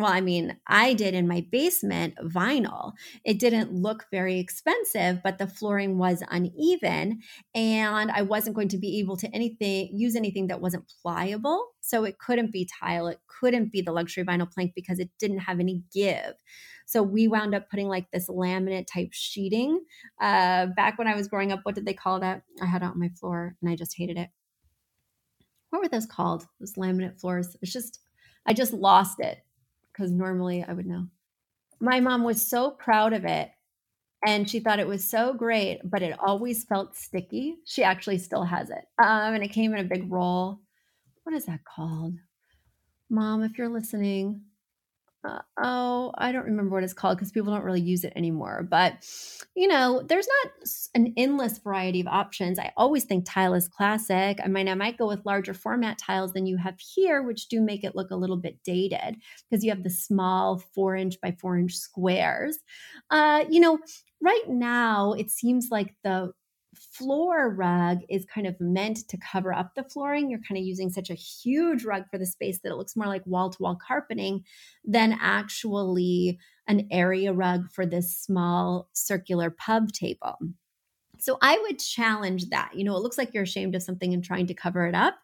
well, 0.00 0.10
I 0.10 0.22
mean, 0.22 0.56
I 0.66 0.94
did 0.94 1.12
in 1.12 1.28
my 1.28 1.46
basement 1.52 2.14
vinyl. 2.24 2.92
It 3.22 3.38
didn't 3.38 3.74
look 3.74 4.06
very 4.10 4.38
expensive, 4.38 5.20
but 5.22 5.36
the 5.36 5.46
flooring 5.46 5.98
was 5.98 6.22
uneven 6.30 7.20
and 7.54 8.10
I 8.10 8.22
wasn't 8.22 8.56
going 8.56 8.68
to 8.68 8.78
be 8.78 8.98
able 9.00 9.18
to 9.18 9.28
anything 9.34 9.90
use 9.92 10.16
anything 10.16 10.46
that 10.46 10.62
wasn't 10.62 10.90
pliable. 11.02 11.66
So 11.90 12.04
it 12.04 12.18
couldn't 12.18 12.52
be 12.52 12.68
tile, 12.80 13.08
it 13.08 13.18
couldn't 13.26 13.72
be 13.72 13.82
the 13.82 13.90
luxury 13.90 14.24
vinyl 14.24 14.48
plank 14.48 14.72
because 14.76 15.00
it 15.00 15.10
didn't 15.18 15.40
have 15.40 15.58
any 15.58 15.82
give. 15.92 16.34
So 16.86 17.02
we 17.02 17.26
wound 17.26 17.52
up 17.52 17.68
putting 17.68 17.88
like 17.88 18.08
this 18.12 18.28
laminate 18.28 18.86
type 18.86 19.08
sheeting. 19.10 19.80
Uh, 20.20 20.66
back 20.66 20.98
when 20.98 21.08
I 21.08 21.16
was 21.16 21.26
growing 21.26 21.50
up, 21.50 21.60
what 21.64 21.74
did 21.74 21.86
they 21.86 21.94
call 21.94 22.20
that? 22.20 22.42
I 22.62 22.66
had 22.66 22.82
it 22.82 22.86
on 22.86 23.00
my 23.00 23.08
floor 23.08 23.56
and 23.60 23.68
I 23.70 23.74
just 23.74 23.96
hated 23.96 24.16
it. 24.16 24.28
What 25.70 25.82
were 25.82 25.88
those 25.88 26.06
called? 26.06 26.46
Those 26.60 26.74
laminate 26.74 27.20
floors. 27.20 27.56
It's 27.60 27.72
just, 27.72 27.98
I 28.46 28.52
just 28.52 28.72
lost 28.72 29.18
it 29.18 29.38
because 29.92 30.12
normally 30.12 30.64
I 30.66 30.72
would 30.72 30.86
know. 30.86 31.06
My 31.80 31.98
mom 31.98 32.22
was 32.22 32.48
so 32.48 32.70
proud 32.70 33.12
of 33.14 33.24
it 33.24 33.50
and 34.24 34.48
she 34.48 34.60
thought 34.60 34.78
it 34.78 34.86
was 34.86 35.08
so 35.08 35.32
great, 35.34 35.80
but 35.82 36.02
it 36.02 36.18
always 36.20 36.64
felt 36.64 36.96
sticky. 36.96 37.56
She 37.64 37.82
actually 37.82 38.18
still 38.18 38.44
has 38.44 38.70
it. 38.70 38.84
Um, 39.02 39.34
and 39.34 39.42
it 39.42 39.48
came 39.48 39.74
in 39.74 39.80
a 39.80 39.88
big 39.88 40.10
roll. 40.12 40.60
What 41.24 41.34
is 41.34 41.46
that 41.46 41.64
called? 41.64 42.14
Mom, 43.08 43.42
if 43.42 43.58
you're 43.58 43.68
listening, 43.68 44.42
uh, 45.22 45.40
oh, 45.62 46.12
I 46.16 46.32
don't 46.32 46.46
remember 46.46 46.74
what 46.74 46.82
it's 46.82 46.94
called 46.94 47.18
because 47.18 47.30
people 47.30 47.52
don't 47.52 47.64
really 47.64 47.80
use 47.80 48.04
it 48.04 48.12
anymore. 48.16 48.66
But, 48.68 49.06
you 49.54 49.68
know, 49.68 50.02
there's 50.08 50.26
not 50.26 50.52
an 50.94 51.12
endless 51.16 51.58
variety 51.58 52.00
of 52.00 52.06
options. 52.06 52.58
I 52.58 52.72
always 52.76 53.04
think 53.04 53.26
tile 53.26 53.52
is 53.52 53.68
classic. 53.68 54.40
I 54.42 54.48
mean, 54.48 54.68
I 54.68 54.74
might 54.74 54.96
go 54.96 55.06
with 55.06 55.26
larger 55.26 55.52
format 55.52 55.98
tiles 55.98 56.32
than 56.32 56.46
you 56.46 56.56
have 56.56 56.80
here, 56.80 57.22
which 57.22 57.48
do 57.48 57.60
make 57.60 57.84
it 57.84 57.94
look 57.94 58.10
a 58.10 58.16
little 58.16 58.38
bit 58.38 58.62
dated 58.64 59.16
because 59.50 59.62
you 59.62 59.70
have 59.70 59.82
the 59.82 59.90
small 59.90 60.62
four 60.74 60.96
inch 60.96 61.20
by 61.20 61.36
four 61.38 61.58
inch 61.58 61.76
squares. 61.76 62.58
Uh, 63.10 63.44
you 63.50 63.60
know, 63.60 63.78
right 64.22 64.48
now 64.48 65.12
it 65.12 65.30
seems 65.30 65.68
like 65.70 65.94
the 66.02 66.32
floor 66.74 67.50
rug 67.50 67.98
is 68.08 68.24
kind 68.32 68.46
of 68.46 68.54
meant 68.60 69.08
to 69.08 69.18
cover 69.18 69.52
up 69.52 69.74
the 69.74 69.84
flooring. 69.84 70.30
You're 70.30 70.40
kind 70.48 70.58
of 70.58 70.64
using 70.64 70.90
such 70.90 71.10
a 71.10 71.14
huge 71.14 71.84
rug 71.84 72.04
for 72.10 72.18
the 72.18 72.26
space 72.26 72.60
that 72.62 72.70
it 72.70 72.76
looks 72.76 72.96
more 72.96 73.06
like 73.06 73.22
wall 73.26 73.50
to 73.50 73.56
wall 73.60 73.78
carpeting 73.86 74.44
than 74.84 75.16
actually 75.20 76.38
an 76.68 76.86
area 76.90 77.32
rug 77.32 77.70
for 77.72 77.86
this 77.86 78.16
small 78.16 78.88
circular 78.92 79.50
pub 79.50 79.92
table. 79.92 80.36
So 81.20 81.38
I 81.42 81.58
would 81.58 81.78
challenge 81.78 82.48
that. 82.50 82.72
You 82.74 82.84
know, 82.84 82.96
it 82.96 83.02
looks 83.02 83.18
like 83.18 83.32
you're 83.32 83.42
ashamed 83.42 83.74
of 83.74 83.82
something 83.82 84.12
and 84.12 84.24
trying 84.24 84.46
to 84.46 84.54
cover 84.54 84.86
it 84.86 84.94
up. 84.94 85.16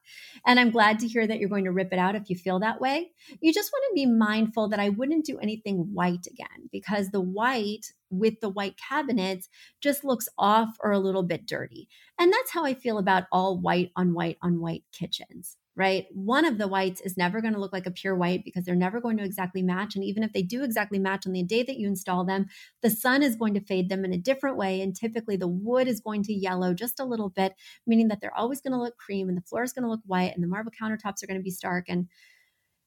And 0.47 0.61
I'm 0.61 0.71
glad 0.71 0.99
to 1.01 1.09
hear 1.09 1.27
that 1.27 1.39
you're 1.39 1.49
going 1.49 1.65
to 1.65 1.73
rip 1.73 1.93
it 1.93 1.99
out 1.99 2.15
if 2.15 2.29
you 2.29 2.37
feel 2.37 2.59
that 2.61 2.81
way. 2.81 3.11
You 3.41 3.53
just 3.53 3.73
want 3.73 3.85
to 3.91 3.95
be 3.95 4.07
mindful 4.07 4.69
that 4.69 4.81
I 4.81 4.91
wouldn't 4.91 5.25
do 5.25 5.39
anything 5.39 5.89
white 5.93 6.27
again 6.27 6.69
because 6.71 7.11
the 7.11 7.21
white 7.21 7.93
with 8.11 8.41
the 8.41 8.49
white 8.49 8.77
cabinets 8.77 9.49
just 9.81 10.05
looks 10.05 10.29
off 10.39 10.77
or 10.81 10.93
a 10.93 10.99
little 10.99 11.23
bit 11.23 11.47
dirty. 11.47 11.89
And 12.19 12.33
that's 12.33 12.53
how 12.53 12.65
I 12.65 12.75
feel 12.75 12.99
about 12.99 13.25
all 13.33 13.59
white 13.59 13.91
on 13.97 14.15
white 14.15 14.39
on 14.43 14.61
white 14.61 14.85
kitchens 14.93 15.57
right? 15.77 16.07
One 16.13 16.47
of 16.47 16.57
the 16.57 16.67
whites 16.67 17.03
is 17.03 17.19
never 17.19 17.43
going 17.43 17.53
to 17.53 17.61
look 17.61 17.73
like 17.73 17.87
a 17.87 17.91
pure 17.91 18.17
white 18.17 18.45
because 18.45 18.65
they're 18.65 18.75
never 18.75 18.99
going 18.99 19.19
to 19.19 19.25
exactly 19.25 19.63
match. 19.63 19.95
And 19.95 20.03
even 20.03 20.23
if 20.23 20.33
they 20.33 20.43
do 20.43 20.65
exactly 20.65 20.99
match 20.99 21.27
on 21.27 21.33
the 21.33 21.43
day 21.43 21.63
that 21.63 21.77
you 21.77 21.87
install 21.87 22.25
them, 22.25 22.47
the 22.81 22.91
sun 22.91 23.23
is 23.23 23.37
going 23.37 23.53
to 23.55 23.61
fade 23.61 23.91
them 23.91 24.05
in 24.05 24.13
a 24.13 24.19
different 24.19 24.57
way. 24.57 24.81
And 24.81 24.97
typically 24.97 25.37
the 25.37 25.47
wood 25.47 25.87
is 25.87 26.01
going 26.01 26.23
to 26.25 26.33
yellow 26.33 26.73
just 26.73 26.99
a 26.99 27.05
little 27.05 27.29
bit, 27.29 27.55
meaning 27.87 28.09
that 28.09 28.23
they're 28.23 28.37
always 28.37 28.63
going 28.63 28.73
to 28.73 28.81
look 28.81 28.97
cream 28.97 29.29
and 29.29 29.37
the 29.37 29.43
floor 29.43 29.63
is 29.63 29.75
going 29.75 29.85
to 29.85 29.91
look 29.91 30.01
white 30.07 30.33
and 30.35 30.43
the 30.43 30.49
marble 30.49 30.73
countertops 30.73 31.23
are 31.23 31.27
going 31.27 31.39
to 31.39 31.45
be 31.45 31.51
stark. 31.51 31.85
And 31.89 32.09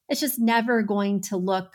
it's 0.08 0.20
just 0.20 0.40
never 0.40 0.82
going 0.82 1.20
to 1.22 1.36
look 1.36 1.74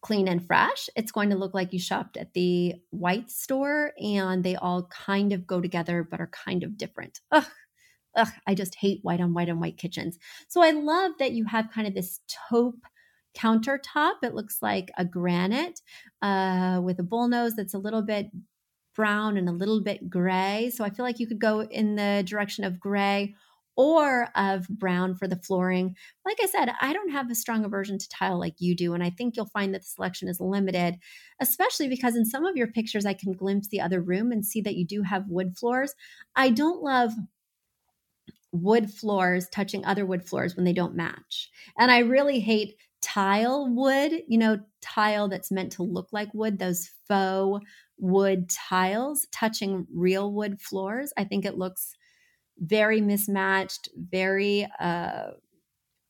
clean 0.00 0.26
and 0.26 0.44
fresh. 0.44 0.90
It's 0.96 1.12
going 1.12 1.30
to 1.30 1.36
look 1.36 1.54
like 1.54 1.72
you 1.72 1.78
shopped 1.78 2.16
at 2.16 2.34
the 2.34 2.74
white 2.90 3.30
store 3.30 3.92
and 4.02 4.42
they 4.42 4.56
all 4.56 4.82
kind 4.88 5.32
of 5.32 5.46
go 5.46 5.60
together 5.60 6.02
but 6.02 6.20
are 6.20 6.26
kind 6.26 6.64
of 6.64 6.76
different. 6.76 7.20
Ugh, 7.30 7.46
ugh, 8.16 8.28
I 8.46 8.54
just 8.54 8.74
hate 8.74 9.00
white 9.02 9.20
on 9.20 9.34
white 9.34 9.48
on 9.48 9.60
white 9.60 9.78
kitchens. 9.78 10.18
So 10.48 10.62
I 10.62 10.70
love 10.70 11.12
that 11.18 11.32
you 11.32 11.44
have 11.44 11.70
kind 11.72 11.86
of 11.86 11.94
this 11.94 12.20
taupe 12.48 12.80
countertop. 13.36 14.16
It 14.22 14.34
looks 14.34 14.58
like 14.62 14.90
a 14.96 15.04
granite 15.04 15.80
uh, 16.20 16.80
with 16.82 16.98
a 16.98 17.04
bullnose 17.04 17.52
that's 17.56 17.74
a 17.74 17.78
little 17.78 18.02
bit 18.02 18.28
brown 18.94 19.36
and 19.36 19.48
a 19.48 19.52
little 19.52 19.82
bit 19.82 20.10
gray. 20.10 20.70
So 20.74 20.84
I 20.84 20.90
feel 20.90 21.04
like 21.04 21.18
you 21.18 21.26
could 21.26 21.40
go 21.40 21.62
in 21.62 21.96
the 21.96 22.22
direction 22.26 22.64
of 22.64 22.78
gray 22.78 23.34
or 23.74 24.28
of 24.36 24.68
brown 24.68 25.14
for 25.14 25.26
the 25.26 25.36
flooring. 25.36 25.96
Like 26.26 26.36
I 26.42 26.46
said, 26.46 26.72
I 26.80 26.92
don't 26.92 27.10
have 27.10 27.30
a 27.30 27.34
strong 27.34 27.64
aversion 27.64 27.98
to 27.98 28.08
tile 28.08 28.38
like 28.38 28.56
you 28.58 28.76
do. 28.76 28.92
And 28.92 29.02
I 29.02 29.08
think 29.10 29.34
you'll 29.34 29.46
find 29.46 29.72
that 29.72 29.80
the 29.80 29.86
selection 29.86 30.28
is 30.28 30.40
limited, 30.40 30.98
especially 31.40 31.88
because 31.88 32.14
in 32.14 32.26
some 32.26 32.44
of 32.44 32.56
your 32.56 32.66
pictures, 32.66 33.06
I 33.06 33.14
can 33.14 33.32
glimpse 33.32 33.68
the 33.68 33.80
other 33.80 34.02
room 34.02 34.30
and 34.30 34.44
see 34.44 34.60
that 34.60 34.76
you 34.76 34.86
do 34.86 35.02
have 35.02 35.28
wood 35.28 35.56
floors. 35.58 35.94
I 36.36 36.50
don't 36.50 36.82
love 36.82 37.12
wood 38.52 38.90
floors 38.92 39.48
touching 39.48 39.84
other 39.84 40.06
wood 40.06 40.26
floors 40.26 40.54
when 40.56 40.64
they 40.64 40.72
don't 40.72 40.94
match. 40.94 41.50
And 41.78 41.90
I 41.90 41.98
really 42.00 42.40
hate 42.40 42.76
tile 43.00 43.68
wood, 43.68 44.22
you 44.28 44.38
know, 44.38 44.60
tile 44.80 45.28
that's 45.28 45.50
meant 45.50 45.72
to 45.72 45.82
look 45.82 46.08
like 46.12 46.32
wood, 46.34 46.58
those 46.58 46.88
faux 47.08 47.64
wood 47.98 48.48
tiles 48.50 49.26
touching 49.32 49.86
real 49.92 50.32
wood 50.32 50.60
floors. 50.60 51.12
I 51.16 51.24
think 51.24 51.44
it 51.44 51.58
looks 51.58 51.94
very 52.58 53.00
mismatched, 53.00 53.88
very 53.96 54.68
uh 54.80 55.32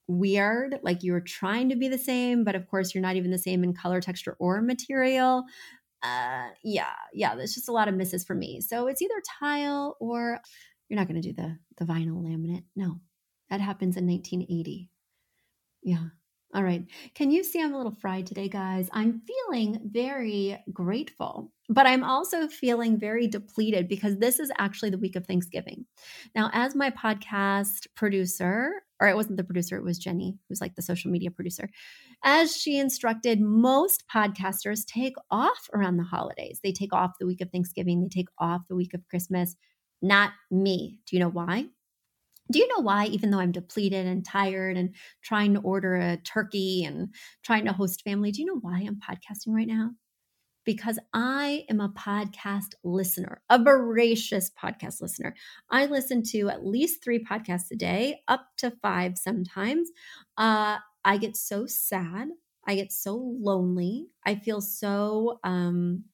weird 0.08 0.78
like 0.82 1.02
you're 1.02 1.20
trying 1.20 1.68
to 1.68 1.76
be 1.76 1.88
the 1.88 1.96
same 1.96 2.42
but 2.44 2.54
of 2.56 2.66
course 2.68 2.94
you're 2.94 3.00
not 3.02 3.16
even 3.16 3.30
the 3.30 3.38
same 3.38 3.62
in 3.62 3.72
color 3.72 4.00
texture 4.00 4.37
or 4.40 4.61
material 4.61 5.44
uh 6.02 6.49
yeah 6.64 6.94
yeah 7.14 7.34
there's 7.37 7.54
just 7.54 7.68
a 7.68 7.72
lot 7.72 7.88
of 7.88 7.94
misses 7.94 8.25
for 8.25 8.34
me 8.34 8.61
so 8.61 8.88
it's 8.88 9.02
either 9.02 9.22
tile 9.40 9.96
or 10.00 10.40
you're 10.92 11.00
not 11.00 11.08
going 11.08 11.22
to 11.22 11.26
do 11.26 11.32
the 11.32 11.56
the 11.78 11.90
vinyl 11.90 12.22
laminate. 12.22 12.64
No, 12.76 13.00
that 13.49 13.62
happens 13.62 13.96
in 13.96 14.06
1980. 14.06 14.90
Yeah. 15.82 16.08
All 16.54 16.62
right. 16.62 16.84
Can 17.14 17.30
you 17.30 17.42
see 17.42 17.62
I'm 17.62 17.72
a 17.72 17.78
little 17.78 17.96
fried 17.99 18.26
today, 18.26 18.46
guys? 18.46 18.90
I'm 18.92 19.22
feeling 19.22 19.80
very 19.90 20.62
grateful, 20.70 21.50
but 21.70 21.87
I'm 21.87 22.04
also 22.04 22.46
feeling 22.46 22.99
very 22.99 23.26
depleted 23.26 23.88
because 23.88 24.18
this 24.18 24.38
is 24.38 24.52
actually 24.58 24.90
the 24.90 24.99
week 24.99 25.16
of 25.16 25.25
Thanksgiving. 25.25 25.87
Now, 26.34 26.50
as 26.52 26.76
my 26.76 26.90
podcast 26.90 27.87
producer, 27.96 28.82
or 29.00 29.08
it 29.08 29.16
wasn't 29.16 29.38
the 29.38 29.44
producer, 29.44 29.78
it 29.78 29.84
was 29.84 29.96
Jenny, 29.96 30.37
who's 30.46 30.61
like 30.61 30.75
the 30.75 30.82
social 30.82 31.11
media 31.11 31.30
producer, 31.30 31.70
as 32.22 32.54
she 32.54 32.78
instructed, 32.78 33.40
most 33.40 34.04
podcasters 34.14 34.84
take 34.84 35.14
off 35.30 35.70
around 35.72 35.96
the 35.96 36.04
holidays. 36.04 36.61
They 36.62 36.72
take 36.72 36.92
off 36.92 37.12
the 37.18 37.26
week 37.26 37.40
of 37.40 37.50
Thanksgiving, 37.50 38.02
they 38.02 38.08
take 38.08 38.28
off 38.38 38.61
the 38.68 38.76
week 38.76 38.92
of 38.92 39.08
Christmas 39.08 39.56
not 40.02 40.32
me. 40.50 41.00
Do 41.06 41.16
you 41.16 41.21
know 41.21 41.30
why? 41.30 41.66
Do 42.50 42.59
you 42.59 42.68
know 42.68 42.82
why, 42.82 43.06
even 43.06 43.30
though 43.30 43.38
I'm 43.40 43.52
depleted 43.52 44.06
and 44.06 44.25
tired 44.25 44.76
and 44.76 44.94
trying 45.23 45.54
to 45.54 45.61
order 45.61 45.97
a 45.97 46.18
turkey 46.18 46.85
and 46.85 47.14
trying 47.44 47.64
to 47.64 47.73
host 47.73 48.02
family, 48.02 48.30
do 48.30 48.42
you 48.42 48.47
know 48.47 48.59
why 48.61 48.80
I'm 48.87 49.00
podcasting 49.00 49.54
right 49.54 49.66
now? 49.66 49.92
Because 50.64 50.99
I 51.12 51.64
am 51.71 51.80
a 51.80 51.88
podcast 51.88 52.75
listener, 52.85 53.42
a 53.50 53.62
voracious 53.62 54.50
podcast 54.50 55.00
listener. 55.00 55.35
I 55.71 55.87
listen 55.87 56.23
to 56.30 56.50
at 56.50 56.64
least 56.66 57.02
three 57.02 57.25
podcasts 57.25 57.71
a 57.73 57.76
day, 57.76 58.21
up 58.28 58.47
to 58.59 58.73
five 58.82 59.18
sometimes. 59.18 59.90
Uh, 60.38 60.78
I 61.04 61.16
get 61.18 61.37
so 61.37 61.66
sad. 61.66 62.28
I 62.66 62.76
get 62.76 62.92
so 62.92 63.16
lonely. 63.40 64.09
I 64.25 64.37
feel 64.37 64.61
so 64.61 65.40
um, 65.42 66.04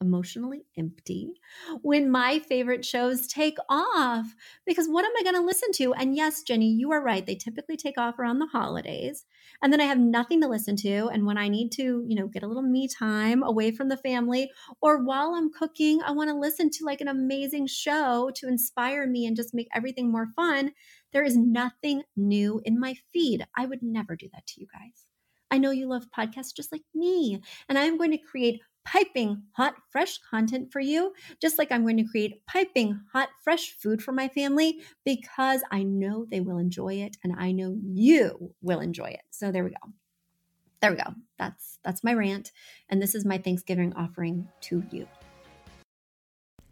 emotionally 0.00 0.62
empty 0.78 1.34
when 1.82 2.10
my 2.10 2.38
favorite 2.38 2.84
shows 2.84 3.26
take 3.26 3.58
off 3.68 4.34
because 4.64 4.88
what 4.88 5.04
am 5.04 5.12
I 5.18 5.22
going 5.22 5.34
to 5.34 5.46
listen 5.46 5.72
to? 5.72 5.92
And 5.94 6.16
yes, 6.16 6.42
Jenny, 6.42 6.70
you 6.70 6.90
are 6.92 7.02
right. 7.02 7.24
They 7.24 7.34
typically 7.34 7.76
take 7.76 7.98
off 7.98 8.18
around 8.18 8.38
the 8.38 8.46
holidays. 8.46 9.24
And 9.62 9.72
then 9.72 9.80
I 9.80 9.84
have 9.84 9.98
nothing 9.98 10.40
to 10.40 10.48
listen 10.48 10.76
to. 10.76 11.08
And 11.08 11.26
when 11.26 11.36
I 11.36 11.48
need 11.48 11.70
to, 11.72 12.04
you 12.06 12.16
know, 12.16 12.28
get 12.28 12.42
a 12.42 12.46
little 12.46 12.62
me 12.62 12.88
time 12.88 13.42
away 13.42 13.72
from 13.72 13.88
the 13.88 13.96
family 13.98 14.50
or 14.80 15.04
while 15.04 15.34
I'm 15.34 15.52
cooking, 15.52 16.00
I 16.02 16.12
want 16.12 16.30
to 16.30 16.38
listen 16.38 16.70
to 16.70 16.84
like 16.84 17.00
an 17.00 17.08
amazing 17.08 17.66
show 17.66 18.30
to 18.36 18.48
inspire 18.48 19.06
me 19.06 19.26
and 19.26 19.36
just 19.36 19.54
make 19.54 19.68
everything 19.74 20.10
more 20.10 20.28
fun. 20.34 20.72
There 21.12 21.24
is 21.24 21.36
nothing 21.36 22.02
new 22.16 22.60
in 22.64 22.80
my 22.80 22.94
feed. 23.12 23.46
I 23.56 23.66
would 23.66 23.82
never 23.82 24.16
do 24.16 24.28
that 24.32 24.46
to 24.46 24.60
you 24.60 24.66
guys. 24.72 25.04
I 25.50 25.58
know 25.58 25.72
you 25.72 25.88
love 25.88 26.06
podcasts 26.16 26.54
just 26.54 26.70
like 26.70 26.84
me, 26.94 27.40
and 27.68 27.76
I'm 27.76 27.98
going 27.98 28.12
to 28.12 28.18
create 28.18 28.60
piping 28.84 29.42
hot, 29.52 29.74
fresh 29.90 30.18
content 30.18 30.72
for 30.72 30.80
you, 30.80 31.12
just 31.40 31.58
like 31.58 31.70
I'm 31.70 31.82
going 31.82 31.96
to 31.96 32.04
create 32.04 32.44
piping 32.46 33.00
hot, 33.12 33.28
fresh 33.42 33.72
food 33.78 34.02
for 34.02 34.12
my 34.12 34.28
family 34.28 34.80
because 35.04 35.62
I 35.70 35.82
know 35.82 36.26
they 36.30 36.40
will 36.40 36.58
enjoy 36.58 36.94
it 36.94 37.16
and 37.22 37.34
I 37.38 37.52
know 37.52 37.76
you 37.82 38.54
will 38.62 38.80
enjoy 38.80 39.10
it. 39.10 39.22
So 39.30 39.52
there 39.52 39.64
we 39.64 39.70
go. 39.70 39.92
There 40.80 40.90
we 40.90 40.96
go. 40.96 41.14
That's 41.38 41.78
that's 41.84 42.02
my 42.02 42.14
rant 42.14 42.52
and 42.88 43.02
this 43.02 43.14
is 43.14 43.24
my 43.24 43.38
Thanksgiving 43.38 43.92
offering 43.94 44.48
to 44.62 44.82
you. 44.90 45.06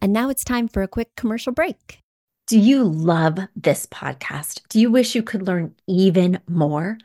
And 0.00 0.12
now 0.12 0.30
it's 0.30 0.44
time 0.44 0.68
for 0.68 0.82
a 0.82 0.88
quick 0.88 1.14
commercial 1.16 1.52
break. 1.52 2.02
Do 2.46 2.58
you 2.58 2.84
love 2.84 3.38
this 3.54 3.84
podcast? 3.84 4.62
Do 4.70 4.80
you 4.80 4.90
wish 4.90 5.14
you 5.14 5.22
could 5.22 5.46
learn 5.46 5.74
even 5.86 6.40
more? 6.48 6.96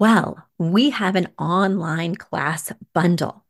Well, 0.00 0.44
we 0.58 0.90
have 0.90 1.14
an 1.14 1.28
online 1.38 2.16
class 2.16 2.72
bundle. 2.94 3.44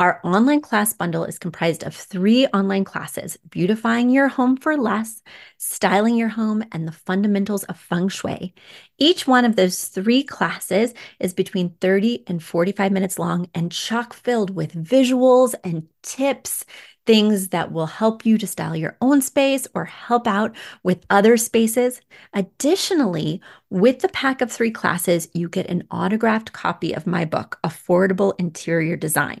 Our 0.00 0.20
online 0.24 0.60
class 0.60 0.92
bundle 0.92 1.24
is 1.24 1.38
comprised 1.38 1.82
of 1.82 1.94
three 1.94 2.46
online 2.48 2.84
classes 2.84 3.36
beautifying 3.48 4.10
your 4.10 4.28
home 4.28 4.56
for 4.56 4.76
less, 4.76 5.22
styling 5.58 6.16
your 6.16 6.28
home, 6.28 6.64
and 6.72 6.86
the 6.86 6.92
fundamentals 6.92 7.64
of 7.64 7.78
feng 7.78 8.08
shui. 8.08 8.54
Each 8.98 9.26
one 9.26 9.44
of 9.44 9.56
those 9.56 9.88
three 9.88 10.22
classes 10.22 10.94
is 11.20 11.34
between 11.34 11.76
30 11.80 12.24
and 12.26 12.42
45 12.42 12.92
minutes 12.92 13.18
long 13.18 13.48
and 13.54 13.72
chock 13.72 14.14
filled 14.14 14.54
with 14.54 14.74
visuals 14.74 15.54
and 15.64 15.88
tips 16.02 16.64
things 17.06 17.48
that 17.48 17.72
will 17.72 17.86
help 17.86 18.24
you 18.24 18.38
to 18.38 18.46
style 18.46 18.76
your 18.76 18.96
own 19.00 19.20
space 19.20 19.66
or 19.74 19.84
help 19.84 20.26
out 20.26 20.54
with 20.82 21.04
other 21.10 21.36
spaces. 21.36 22.00
Additionally, 22.32 23.40
with 23.70 24.00
the 24.00 24.08
pack 24.08 24.40
of 24.40 24.52
three 24.52 24.70
classes, 24.70 25.28
you 25.34 25.48
get 25.48 25.66
an 25.68 25.84
autographed 25.90 26.52
copy 26.52 26.92
of 26.92 27.06
my 27.06 27.24
book, 27.24 27.58
Affordable 27.64 28.34
Interior 28.38 28.96
Design. 28.96 29.40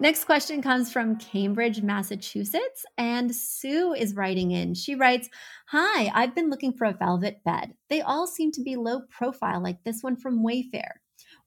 Next 0.00 0.24
question 0.24 0.62
comes 0.62 0.90
from 0.90 1.18
Cambridge, 1.18 1.82
Massachusetts, 1.82 2.86
and 2.96 3.34
Sue 3.34 3.92
is 3.92 4.14
writing 4.14 4.52
in. 4.52 4.72
She 4.72 4.94
writes, 4.94 5.28
Hi, 5.68 6.10
I've 6.14 6.34
been 6.34 6.48
looking 6.48 6.72
for 6.72 6.86
a 6.86 6.94
velvet 6.94 7.44
bed. 7.44 7.74
They 7.90 8.00
all 8.00 8.26
seem 8.26 8.50
to 8.52 8.62
be 8.62 8.76
low 8.76 9.02
profile, 9.10 9.62
like 9.62 9.84
this 9.84 10.02
one 10.02 10.16
from 10.16 10.42
Wayfair. 10.42 10.88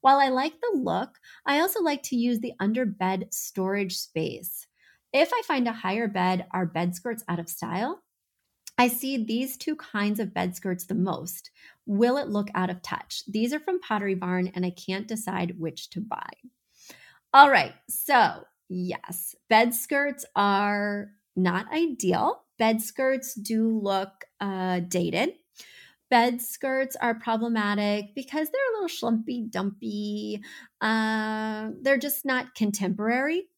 While 0.02 0.20
I 0.20 0.28
like 0.28 0.52
the 0.60 0.78
look, 0.78 1.18
I 1.44 1.58
also 1.58 1.82
like 1.82 2.04
to 2.04 2.16
use 2.16 2.38
the 2.38 2.52
under 2.60 2.86
bed 2.86 3.26
storage 3.32 3.96
space. 3.96 4.68
If 5.12 5.32
I 5.34 5.42
find 5.48 5.66
a 5.66 5.72
higher 5.72 6.06
bed, 6.06 6.46
are 6.52 6.64
bed 6.64 6.94
skirts 6.94 7.24
out 7.28 7.40
of 7.40 7.48
style? 7.48 8.04
I 8.78 8.86
see 8.86 9.24
these 9.24 9.56
two 9.56 9.74
kinds 9.74 10.20
of 10.20 10.32
bed 10.32 10.54
skirts 10.54 10.86
the 10.86 10.94
most. 10.94 11.50
Will 11.86 12.18
it 12.18 12.28
look 12.28 12.50
out 12.54 12.70
of 12.70 12.82
touch? 12.82 13.24
These 13.26 13.52
are 13.52 13.60
from 13.60 13.80
Pottery 13.80 14.14
Barn, 14.14 14.52
and 14.54 14.64
I 14.64 14.70
can't 14.70 15.08
decide 15.08 15.58
which 15.58 15.90
to 15.90 16.00
buy. 16.00 16.30
All 17.34 17.50
right. 17.50 17.74
So, 17.88 18.44
yes, 18.68 19.34
bed 19.50 19.74
skirts 19.74 20.24
are 20.36 21.10
not 21.34 21.66
ideal. 21.72 22.44
Bed 22.60 22.80
skirts 22.80 23.34
do 23.34 23.76
look 23.76 24.12
uh, 24.40 24.78
dated. 24.86 25.32
Bed 26.10 26.40
skirts 26.40 26.94
are 26.94 27.16
problematic 27.16 28.14
because 28.14 28.48
they're 28.50 28.70
a 28.70 28.80
little 28.80 28.88
schlumpy, 28.88 29.50
dumpy. 29.50 30.42
Uh, 30.80 31.70
they're 31.82 31.98
just 31.98 32.24
not 32.24 32.54
contemporary. 32.54 33.48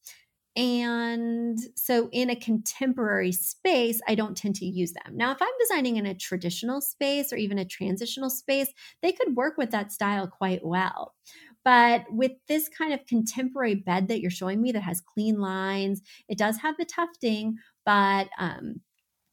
And 0.57 1.59
so, 1.75 2.09
in 2.13 2.31
a 2.31 2.37
contemporary 2.37 3.33
space, 3.33 4.01
I 4.09 4.15
don't 4.15 4.35
tend 4.35 4.55
to 4.57 4.65
use 4.65 4.95
them. 4.95 5.15
Now, 5.15 5.33
if 5.33 5.43
I'm 5.43 5.49
designing 5.61 5.97
in 5.97 6.07
a 6.07 6.15
traditional 6.15 6.81
space 6.81 7.31
or 7.31 7.37
even 7.37 7.59
a 7.59 7.65
transitional 7.67 8.31
space, 8.31 8.73
they 9.03 9.13
could 9.13 9.37
work 9.37 9.59
with 9.59 9.71
that 9.73 9.93
style 9.93 10.27
quite 10.27 10.65
well. 10.65 11.15
But 11.67 12.05
with 12.13 12.31
this 12.47 12.69
kind 12.69 12.95
of 12.95 13.05
contemporary 13.07 13.75
bed 13.75 14.07
that 14.07 14.21
you're 14.21 14.31
showing 14.31 14.63
me 14.63 14.71
that 14.71 14.83
has 14.83 15.01
clean 15.01 15.41
lines, 15.41 16.01
it 16.29 16.39
does 16.39 16.59
have 16.59 16.77
the 16.79 16.85
tufting, 16.85 17.57
but 17.85 18.29
um, 18.39 18.83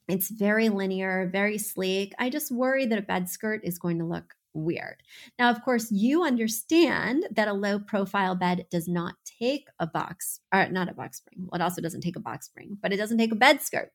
it's 0.07 0.31
very 0.31 0.69
linear, 0.69 1.29
very 1.31 1.59
sleek. 1.59 2.11
I 2.17 2.31
just 2.31 2.51
worry 2.51 2.87
that 2.87 2.97
a 2.97 3.03
bed 3.03 3.29
skirt 3.29 3.61
is 3.63 3.77
going 3.77 3.99
to 3.99 4.05
look 4.05 4.33
weird. 4.55 5.03
Now, 5.37 5.51
of 5.51 5.63
course, 5.63 5.91
you 5.91 6.23
understand 6.23 7.27
that 7.35 7.47
a 7.47 7.53
low 7.53 7.77
profile 7.77 8.33
bed 8.33 8.65
does 8.71 8.87
not 8.87 9.13
take 9.39 9.67
a 9.79 9.85
box, 9.85 10.39
or 10.51 10.67
not 10.69 10.89
a 10.89 10.95
box 10.95 11.17
spring. 11.17 11.47
Well, 11.51 11.61
it 11.61 11.63
also 11.63 11.83
doesn't 11.83 12.01
take 12.01 12.15
a 12.15 12.19
box 12.19 12.47
spring, 12.47 12.79
but 12.81 12.91
it 12.91 12.97
doesn't 12.97 13.19
take 13.19 13.31
a 13.31 13.35
bed 13.35 13.61
skirt. 13.61 13.91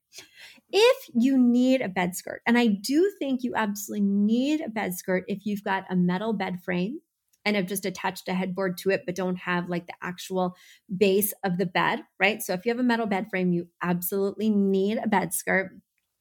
If 0.71 1.11
you 1.13 1.37
need 1.37 1.81
a 1.81 1.89
bed 1.89 2.15
skirt, 2.15 2.43
and 2.47 2.57
I 2.57 2.69
do 2.69 3.13
think 3.19 3.43
you 3.43 3.57
absolutely 3.57 4.07
need 4.07 4.61
a 4.61 4.69
bed 4.69 4.95
skirt 4.95 5.25
if 5.27 5.45
you've 5.45 5.65
got 5.65 5.87
a 5.91 5.97
metal 5.97 6.33
bed 6.33 6.63
frame 6.63 7.01
and 7.49 7.57
have 7.57 7.67
just 7.67 7.85
attached 7.87 8.29
a 8.29 8.35
headboard 8.35 8.77
to 8.79 8.91
it, 8.91 9.03
but 9.07 9.15
don't 9.15 9.37
have 9.37 9.69
like 9.69 9.87
the 9.87 9.95
actual 10.03 10.57
base 10.97 11.33
of 11.45 11.59
the 11.59 11.67
bed, 11.67 12.01
right? 12.21 12.43
So 12.43 12.53
if 12.53 12.65
you 12.65 12.71
have 12.71 12.79
a 12.79 12.85
metal 12.85 13.07
bed 13.07 13.29
frame, 13.31 13.53
you 13.53 13.69
absolutely 13.83 14.51
need 14.51 14.99
a 14.99 15.09
bed 15.09 15.33
skirt. 15.35 15.73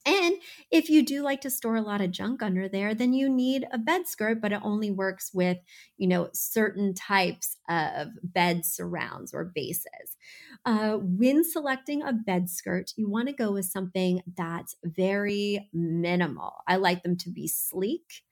And 0.06 0.36
if 0.72 0.90
you 0.90 1.04
do 1.04 1.22
like 1.22 1.42
to 1.42 1.50
store 1.50 1.76
a 1.76 1.82
lot 1.82 2.00
of 2.00 2.12
junk 2.12 2.42
under 2.42 2.70
there, 2.70 2.96
then 2.96 3.12
you 3.12 3.28
need 3.28 3.68
a 3.74 3.78
bed 3.78 4.08
skirt, 4.08 4.40
but 4.40 4.54
it 4.54 4.62
only 4.64 4.90
works 4.90 5.34
with, 5.34 5.58
you 5.98 6.08
know, 6.08 6.30
certain 6.34 6.94
types 6.94 7.58
of 7.68 8.12
bed 8.24 8.66
surrounds 8.66 9.34
or 9.34 9.44
bases. 9.44 10.16
Uh, 10.64 10.98
when 11.02 11.44
selecting 11.44 12.04
a 12.04 12.14
bed 12.14 12.50
skirt, 12.50 12.94
you 12.96 13.10
want 13.10 13.28
to 13.28 13.34
go 13.34 13.52
with 13.52 13.66
something 13.66 14.22
that's 14.38 14.76
very 14.84 15.70
minimal. 15.74 16.54
I 16.68 16.78
like 16.78 17.04
them 17.04 17.18
to 17.18 17.30
be 17.30 17.48
sleek 17.50 18.24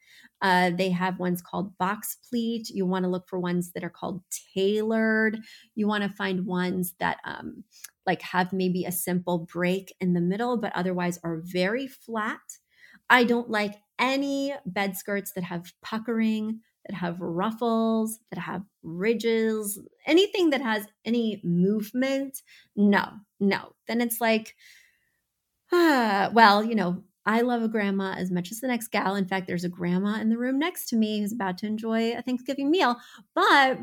uh, 0.41 0.71
they 0.71 0.89
have 0.89 1.19
ones 1.19 1.41
called 1.41 1.77
box 1.77 2.17
pleat. 2.29 2.69
You 2.69 2.85
want 2.85 3.03
to 3.03 3.09
look 3.09 3.27
for 3.27 3.39
ones 3.39 3.71
that 3.73 3.83
are 3.83 3.89
called 3.89 4.21
tailored. 4.53 5.39
You 5.75 5.87
want 5.87 6.03
to 6.03 6.09
find 6.09 6.45
ones 6.45 6.93
that 6.99 7.17
um, 7.25 7.63
like 8.05 8.21
have 8.21 8.53
maybe 8.53 8.85
a 8.85 8.91
simple 8.91 9.47
break 9.51 9.93
in 9.99 10.13
the 10.13 10.21
middle, 10.21 10.57
but 10.57 10.73
otherwise 10.75 11.19
are 11.23 11.41
very 11.43 11.87
flat. 11.87 12.39
I 13.09 13.23
don't 13.23 13.49
like 13.49 13.75
any 13.99 14.53
bed 14.65 14.97
skirts 14.97 15.31
that 15.33 15.43
have 15.43 15.71
puckering, 15.81 16.61
that 16.87 16.95
have 16.95 17.19
ruffles, 17.19 18.19
that 18.31 18.39
have 18.39 18.63
ridges, 18.83 19.79
anything 20.05 20.51
that 20.51 20.61
has 20.61 20.85
any 21.05 21.41
movement. 21.43 22.41
No, 22.75 23.05
no. 23.39 23.73
Then 23.87 24.01
it's 24.01 24.21
like, 24.21 24.55
ah, 25.71 26.29
well, 26.33 26.63
you 26.63 26.75
know, 26.75 27.03
I 27.25 27.41
love 27.41 27.63
a 27.63 27.67
grandma 27.67 28.13
as 28.13 28.31
much 28.31 28.51
as 28.51 28.59
the 28.59 28.67
next 28.67 28.89
gal. 28.89 29.15
In 29.15 29.27
fact, 29.27 29.47
there's 29.47 29.63
a 29.63 29.69
grandma 29.69 30.19
in 30.19 30.29
the 30.29 30.37
room 30.37 30.59
next 30.59 30.87
to 30.89 30.95
me 30.95 31.19
who's 31.19 31.33
about 31.33 31.57
to 31.59 31.65
enjoy 31.65 32.15
a 32.15 32.21
Thanksgiving 32.21 32.69
meal, 32.69 32.97
but 33.33 33.79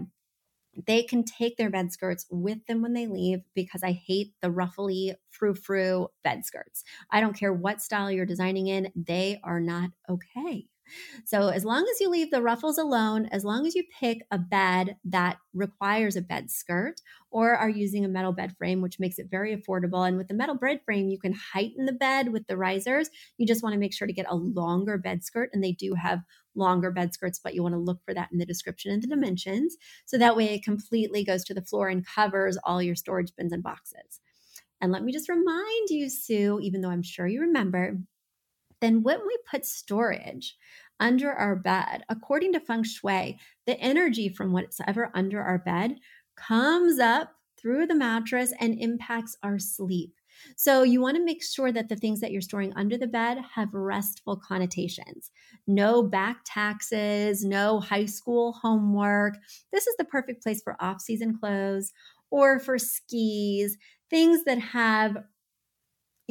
they 0.87 1.03
can 1.03 1.25
take 1.25 1.57
their 1.57 1.71
bed 1.71 1.93
skirts 1.93 2.27
with 2.31 2.65
them 2.67 2.83
when 2.83 2.95
they 2.95 3.07
leave 3.07 3.41
because 3.55 3.83
I 3.83 3.93
hate 3.93 4.35
the 4.41 4.51
ruffly 4.51 5.15
frou 5.31 5.55
frou 5.55 6.09
bed 6.25 6.47
skirts. 6.47 6.85
I 7.11 7.21
don't 7.21 7.37
care 7.37 7.53
what 7.53 7.83
style 7.83 8.11
you're 8.11 8.27
designing 8.27 8.69
in, 8.69 8.93
they 8.97 9.41
are 9.45 9.61
not 9.61 9.91
okay. 10.09 10.69
So, 11.25 11.49
as 11.49 11.65
long 11.65 11.87
as 11.91 12.01
you 12.01 12.09
leave 12.11 12.31
the 12.31 12.43
ruffles 12.43 12.79
alone, 12.79 13.27
as 13.27 13.45
long 13.45 13.67
as 13.67 13.75
you 13.75 13.85
pick 13.99 14.27
a 14.31 14.39
bed 14.39 14.97
that 15.05 15.39
requires 15.55 16.17
a 16.17 16.23
bed 16.23 16.51
skirt 16.51 17.01
or 17.31 17.55
are 17.55 17.69
using 17.69 18.05
a 18.05 18.09
metal 18.09 18.33
bed 18.33 18.57
frame, 18.57 18.81
which 18.83 18.99
makes 19.01 19.19
it 19.19 19.31
very 19.31 19.57
affordable. 19.57 20.07
And 20.07 20.17
with 20.17 20.29
the 20.29 20.35
metal 20.35 20.55
bed 20.55 20.81
frame, 20.85 21.09
you 21.09 21.19
can 21.19 21.33
heighten 21.33 21.87
the 21.87 21.93
bed 21.93 22.33
with 22.33 22.47
the 22.47 22.57
risers. 22.57 23.09
You 23.39 23.47
just 23.47 23.63
want 23.63 23.73
to 23.75 23.79
make 23.79 23.95
sure 23.95 24.07
to 24.07 24.13
get 24.13 24.27
a 24.29 24.35
longer 24.37 24.99
bed 24.99 25.25
skirt, 25.25 25.51
and 25.53 25.63
they 25.63 25.73
do 25.73 25.95
have 25.95 26.21
longer 26.55 26.91
bed 26.91 27.15
skirts, 27.15 27.41
but 27.43 27.55
you 27.55 27.63
want 27.63 27.75
to 27.75 27.79
look 27.79 28.01
for 28.05 28.13
that 28.15 28.31
in 28.33 28.39
the 28.39 28.47
description 28.47 28.93
and 28.93 29.03
the 29.03 29.07
dimensions. 29.09 29.77
So 30.05 30.19
that 30.19 30.37
way 30.37 30.55
it 30.55 30.63
completely 30.65 31.25
goes 31.25 31.45
to 31.45 31.55
the 31.55 31.63
floor 31.63 31.89
and 31.89 32.07
covers 32.07 32.59
all 32.65 32.83
your 32.83 32.95
storage 32.95 33.35
bins 33.37 33.53
and 33.53 33.63
boxes. 33.63 34.21
And 34.81 34.93
let 34.93 35.05
me 35.05 35.13
just 35.13 35.29
remind 35.29 35.91
you, 35.91 36.11
Sue, 36.11 36.59
even 36.61 36.81
though 36.81 36.91
I'm 36.91 37.03
sure 37.03 37.27
you 37.27 37.41
remember, 37.41 37.99
then 38.83 39.03
when 39.03 39.21
we 39.27 39.39
put 39.51 39.65
storage 39.65 40.57
under 41.01 41.33
our 41.33 41.57
bed, 41.57 42.05
according 42.09 42.53
to 42.53 42.61
feng 42.61 42.83
shui, 42.83 43.39
the 43.67 43.79
energy 43.81 44.29
from 44.29 44.53
what's 44.53 44.81
ever 44.87 45.11
under 45.15 45.41
our 45.41 45.59
bed 45.59 45.97
comes 46.37 46.99
up 46.99 47.33
through 47.59 47.87
the 47.87 47.95
mattress 47.95 48.53
and 48.61 48.79
impacts 48.79 49.37
our 49.43 49.59
sleep. 49.59 50.15
So, 50.57 50.83
you 50.83 51.01
want 51.01 51.17
to 51.17 51.25
make 51.25 51.43
sure 51.43 51.71
that 51.73 51.89
the 51.89 51.97
things 51.97 52.21
that 52.21 52.33
you're 52.33 52.41
storing 52.41 52.73
under 52.75 52.99
the 52.99 53.07
bed 53.07 53.39
have 53.55 53.73
restful 53.73 54.37
connotations. 54.37 55.31
No 55.67 56.03
back 56.03 56.39
taxes, 56.45 57.45
no 57.45 57.81
high 57.81 58.07
school 58.07 58.53
homework. 58.53 59.35
This 59.73 59.87
is 59.87 59.95
the 59.99 60.05
perfect 60.05 60.43
place 60.43 60.61
for 60.63 60.77
off 60.81 61.01
season 61.01 61.39
clothes 61.39 61.93
or 62.31 62.59
for 62.59 62.79
skis, 62.79 63.77
things 64.11 64.45
that 64.45 64.59
have 64.59 65.19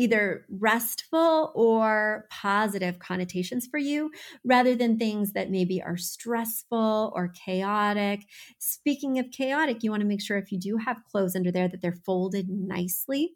either 0.01 0.45
restful 0.49 1.51
or 1.55 2.27
positive 2.31 2.99
connotations 2.99 3.67
for 3.69 3.77
you 3.77 4.11
rather 4.43 4.75
than 4.75 4.97
things 4.97 5.33
that 5.33 5.51
maybe 5.51 5.81
are 5.81 5.97
stressful 5.97 7.11
or 7.15 7.29
chaotic. 7.45 8.21
Speaking 8.59 9.19
of 9.19 9.31
chaotic, 9.31 9.83
you 9.83 9.91
want 9.91 10.01
to 10.01 10.07
make 10.07 10.21
sure 10.21 10.37
if 10.37 10.51
you 10.51 10.59
do 10.59 10.77
have 10.77 11.03
clothes 11.11 11.35
under 11.35 11.51
there 11.51 11.67
that 11.67 11.81
they're 11.81 12.01
folded 12.05 12.49
nicely. 12.49 13.33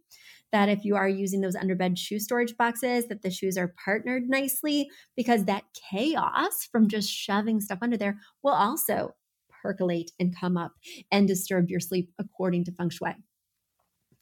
that 0.52 0.70
if 0.70 0.86
you 0.86 0.96
are 0.96 1.10
using 1.10 1.42
those 1.42 1.56
underbed 1.56 1.98
shoe 1.98 2.20
storage 2.20 2.56
boxes, 2.58 3.08
that 3.08 3.22
the 3.22 3.32
shoes 3.32 3.58
are 3.58 3.74
partnered 3.84 4.24
nicely 4.30 4.90
because 5.16 5.46
that 5.46 5.64
chaos 5.92 6.68
from 6.72 6.88
just 6.88 7.10
shoving 7.12 7.60
stuff 7.60 7.80
under 7.82 7.98
there 7.98 8.20
will 8.44 8.54
also 8.54 9.16
percolate 9.62 10.12
and 10.20 10.36
come 10.40 10.58
up 10.58 10.74
and 11.12 11.28
disturb 11.28 11.70
your 11.70 11.80
sleep 11.80 12.12
according 12.20 12.64
to 12.64 12.72
feng 12.72 12.90
shui. 12.90 13.16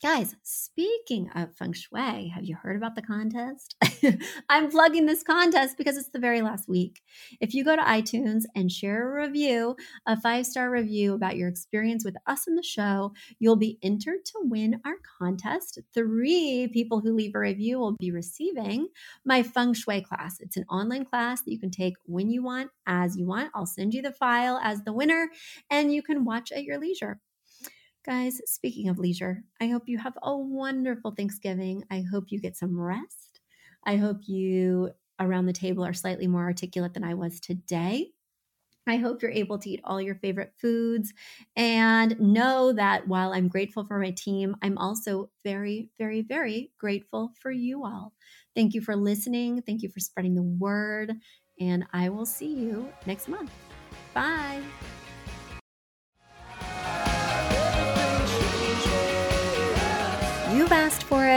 Guys, 0.04 0.36
speaking 0.44 1.30
of 1.34 1.56
feng 1.56 1.72
shui, 1.72 2.28
have 2.28 2.44
you 2.44 2.58
heard 2.58 2.76
about 2.76 2.94
the 2.94 3.02
contest? 3.02 3.78
I'm 4.50 4.70
plugging 4.70 5.06
this 5.06 5.24
contest 5.24 5.78
because 5.78 5.96
it's 5.96 6.10
the 6.10 6.20
very 6.20 6.42
last 6.42 6.68
week. 6.68 7.00
If 7.39 7.54
you 7.54 7.63
go 7.63 7.78
to 7.78 7.82
iTunes 7.82 8.44
and 8.54 8.70
share 8.70 9.10
a 9.10 9.22
review, 9.24 9.78
a 10.06 10.20
five 10.20 10.46
star 10.46 10.70
review 10.70 11.13
about 11.13 11.38
your 11.38 11.48
experience 11.48 12.04
with 12.04 12.18
us 12.28 12.48
in 12.48 12.56
the 12.56 12.63
show, 12.63 13.13
you'll 13.39 13.56
be 13.56 13.80
entered 13.82 14.26
to 14.26 14.42
win 14.42 14.82
our 14.86 14.96
contest. 15.18 15.80
Three 15.94 16.68
people 16.74 17.00
who 17.00 17.16
leave 17.16 17.34
a 17.34 17.39
review 17.39 17.80
will 17.80 17.96
be 17.98 18.12
receiving 18.12 18.89
my 19.24 19.42
feng 19.42 19.74
shui 19.74 20.02
class. 20.02 20.42
It's 20.42 20.58
an 20.58 20.66
online 20.70 21.06
class 21.06 21.44
that 21.44 21.52
you 21.54 21.62
can 21.62 21.72
take 21.72 21.94
when 22.08 22.30
you 22.30 22.44
want, 22.44 22.72
as 22.86 23.16
you 23.16 23.26
want. 23.26 23.52
I'll 23.56 23.66
send 23.66 23.94
you 23.94 24.02
the 24.02 24.12
file 24.12 24.60
as 24.62 24.84
the 24.84 24.92
winner, 24.92 25.30
and 25.70 25.94
you 25.94 26.04
can 26.04 26.26
watch 26.26 26.52
at 26.52 26.66
your 26.66 26.78
leisure. 26.78 27.22
Guys, 28.06 28.42
speaking 28.46 28.89
of 28.89 29.00
leisure, 29.00 29.44
I 29.62 29.68
hope 29.68 29.84
you 29.88 29.98
have 29.98 30.18
a 30.22 30.36
wonderful 30.36 31.12
Thanksgiving. 31.12 31.86
I 31.89 32.02
hope 32.02 32.26
you 32.28 32.39
get 32.42 32.58
some 32.58 32.78
rest. 32.78 33.39
I 33.86 33.96
hope 33.96 34.28
you 34.28 34.92
around 35.22 35.46
the 35.46 35.54
table 35.54 35.86
are 35.86 35.94
slightly 35.94 36.28
more 36.28 36.44
articulate 36.44 36.94
than 36.94 37.06
I 37.06 37.13
was 37.13 37.39
today. 37.39 38.10
I 38.86 38.98
hope 38.98 39.22
you're 39.22 39.32
able 39.32 39.58
to 39.60 39.70
eat 39.70 39.80
all 39.86 40.02
your 40.02 40.16
favorite 40.16 40.52
foods 40.60 41.13
and 41.56 42.20
know 42.20 42.74
that 42.74 43.08
while 43.08 43.32
I'm 43.32 43.48
grateful 43.48 43.86
for 43.86 43.98
my 43.98 44.12
team, 44.12 44.58
I'm 44.62 44.78
also 44.78 45.30
very, 45.46 45.89
very, 45.98 46.24
very 46.24 46.72
grateful 46.78 47.32
for 47.39 47.52
you 47.52 47.86
all. 47.86 48.12
Thank 48.54 48.74
you 48.74 48.82
for 48.82 48.98
listening. 48.98 49.62
Thank 49.62 49.82
you 49.82 49.88
for 49.88 50.02
spreading 50.02 50.36
the 50.36 50.44
word. 50.44 51.13
And 51.62 51.86
I 51.94 52.10
will 52.10 52.26
see 52.26 52.54
you 52.54 52.92
next 53.06 53.30
month. 53.30 53.52
Bye. 54.13 54.62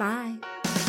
Bye. 0.00 0.79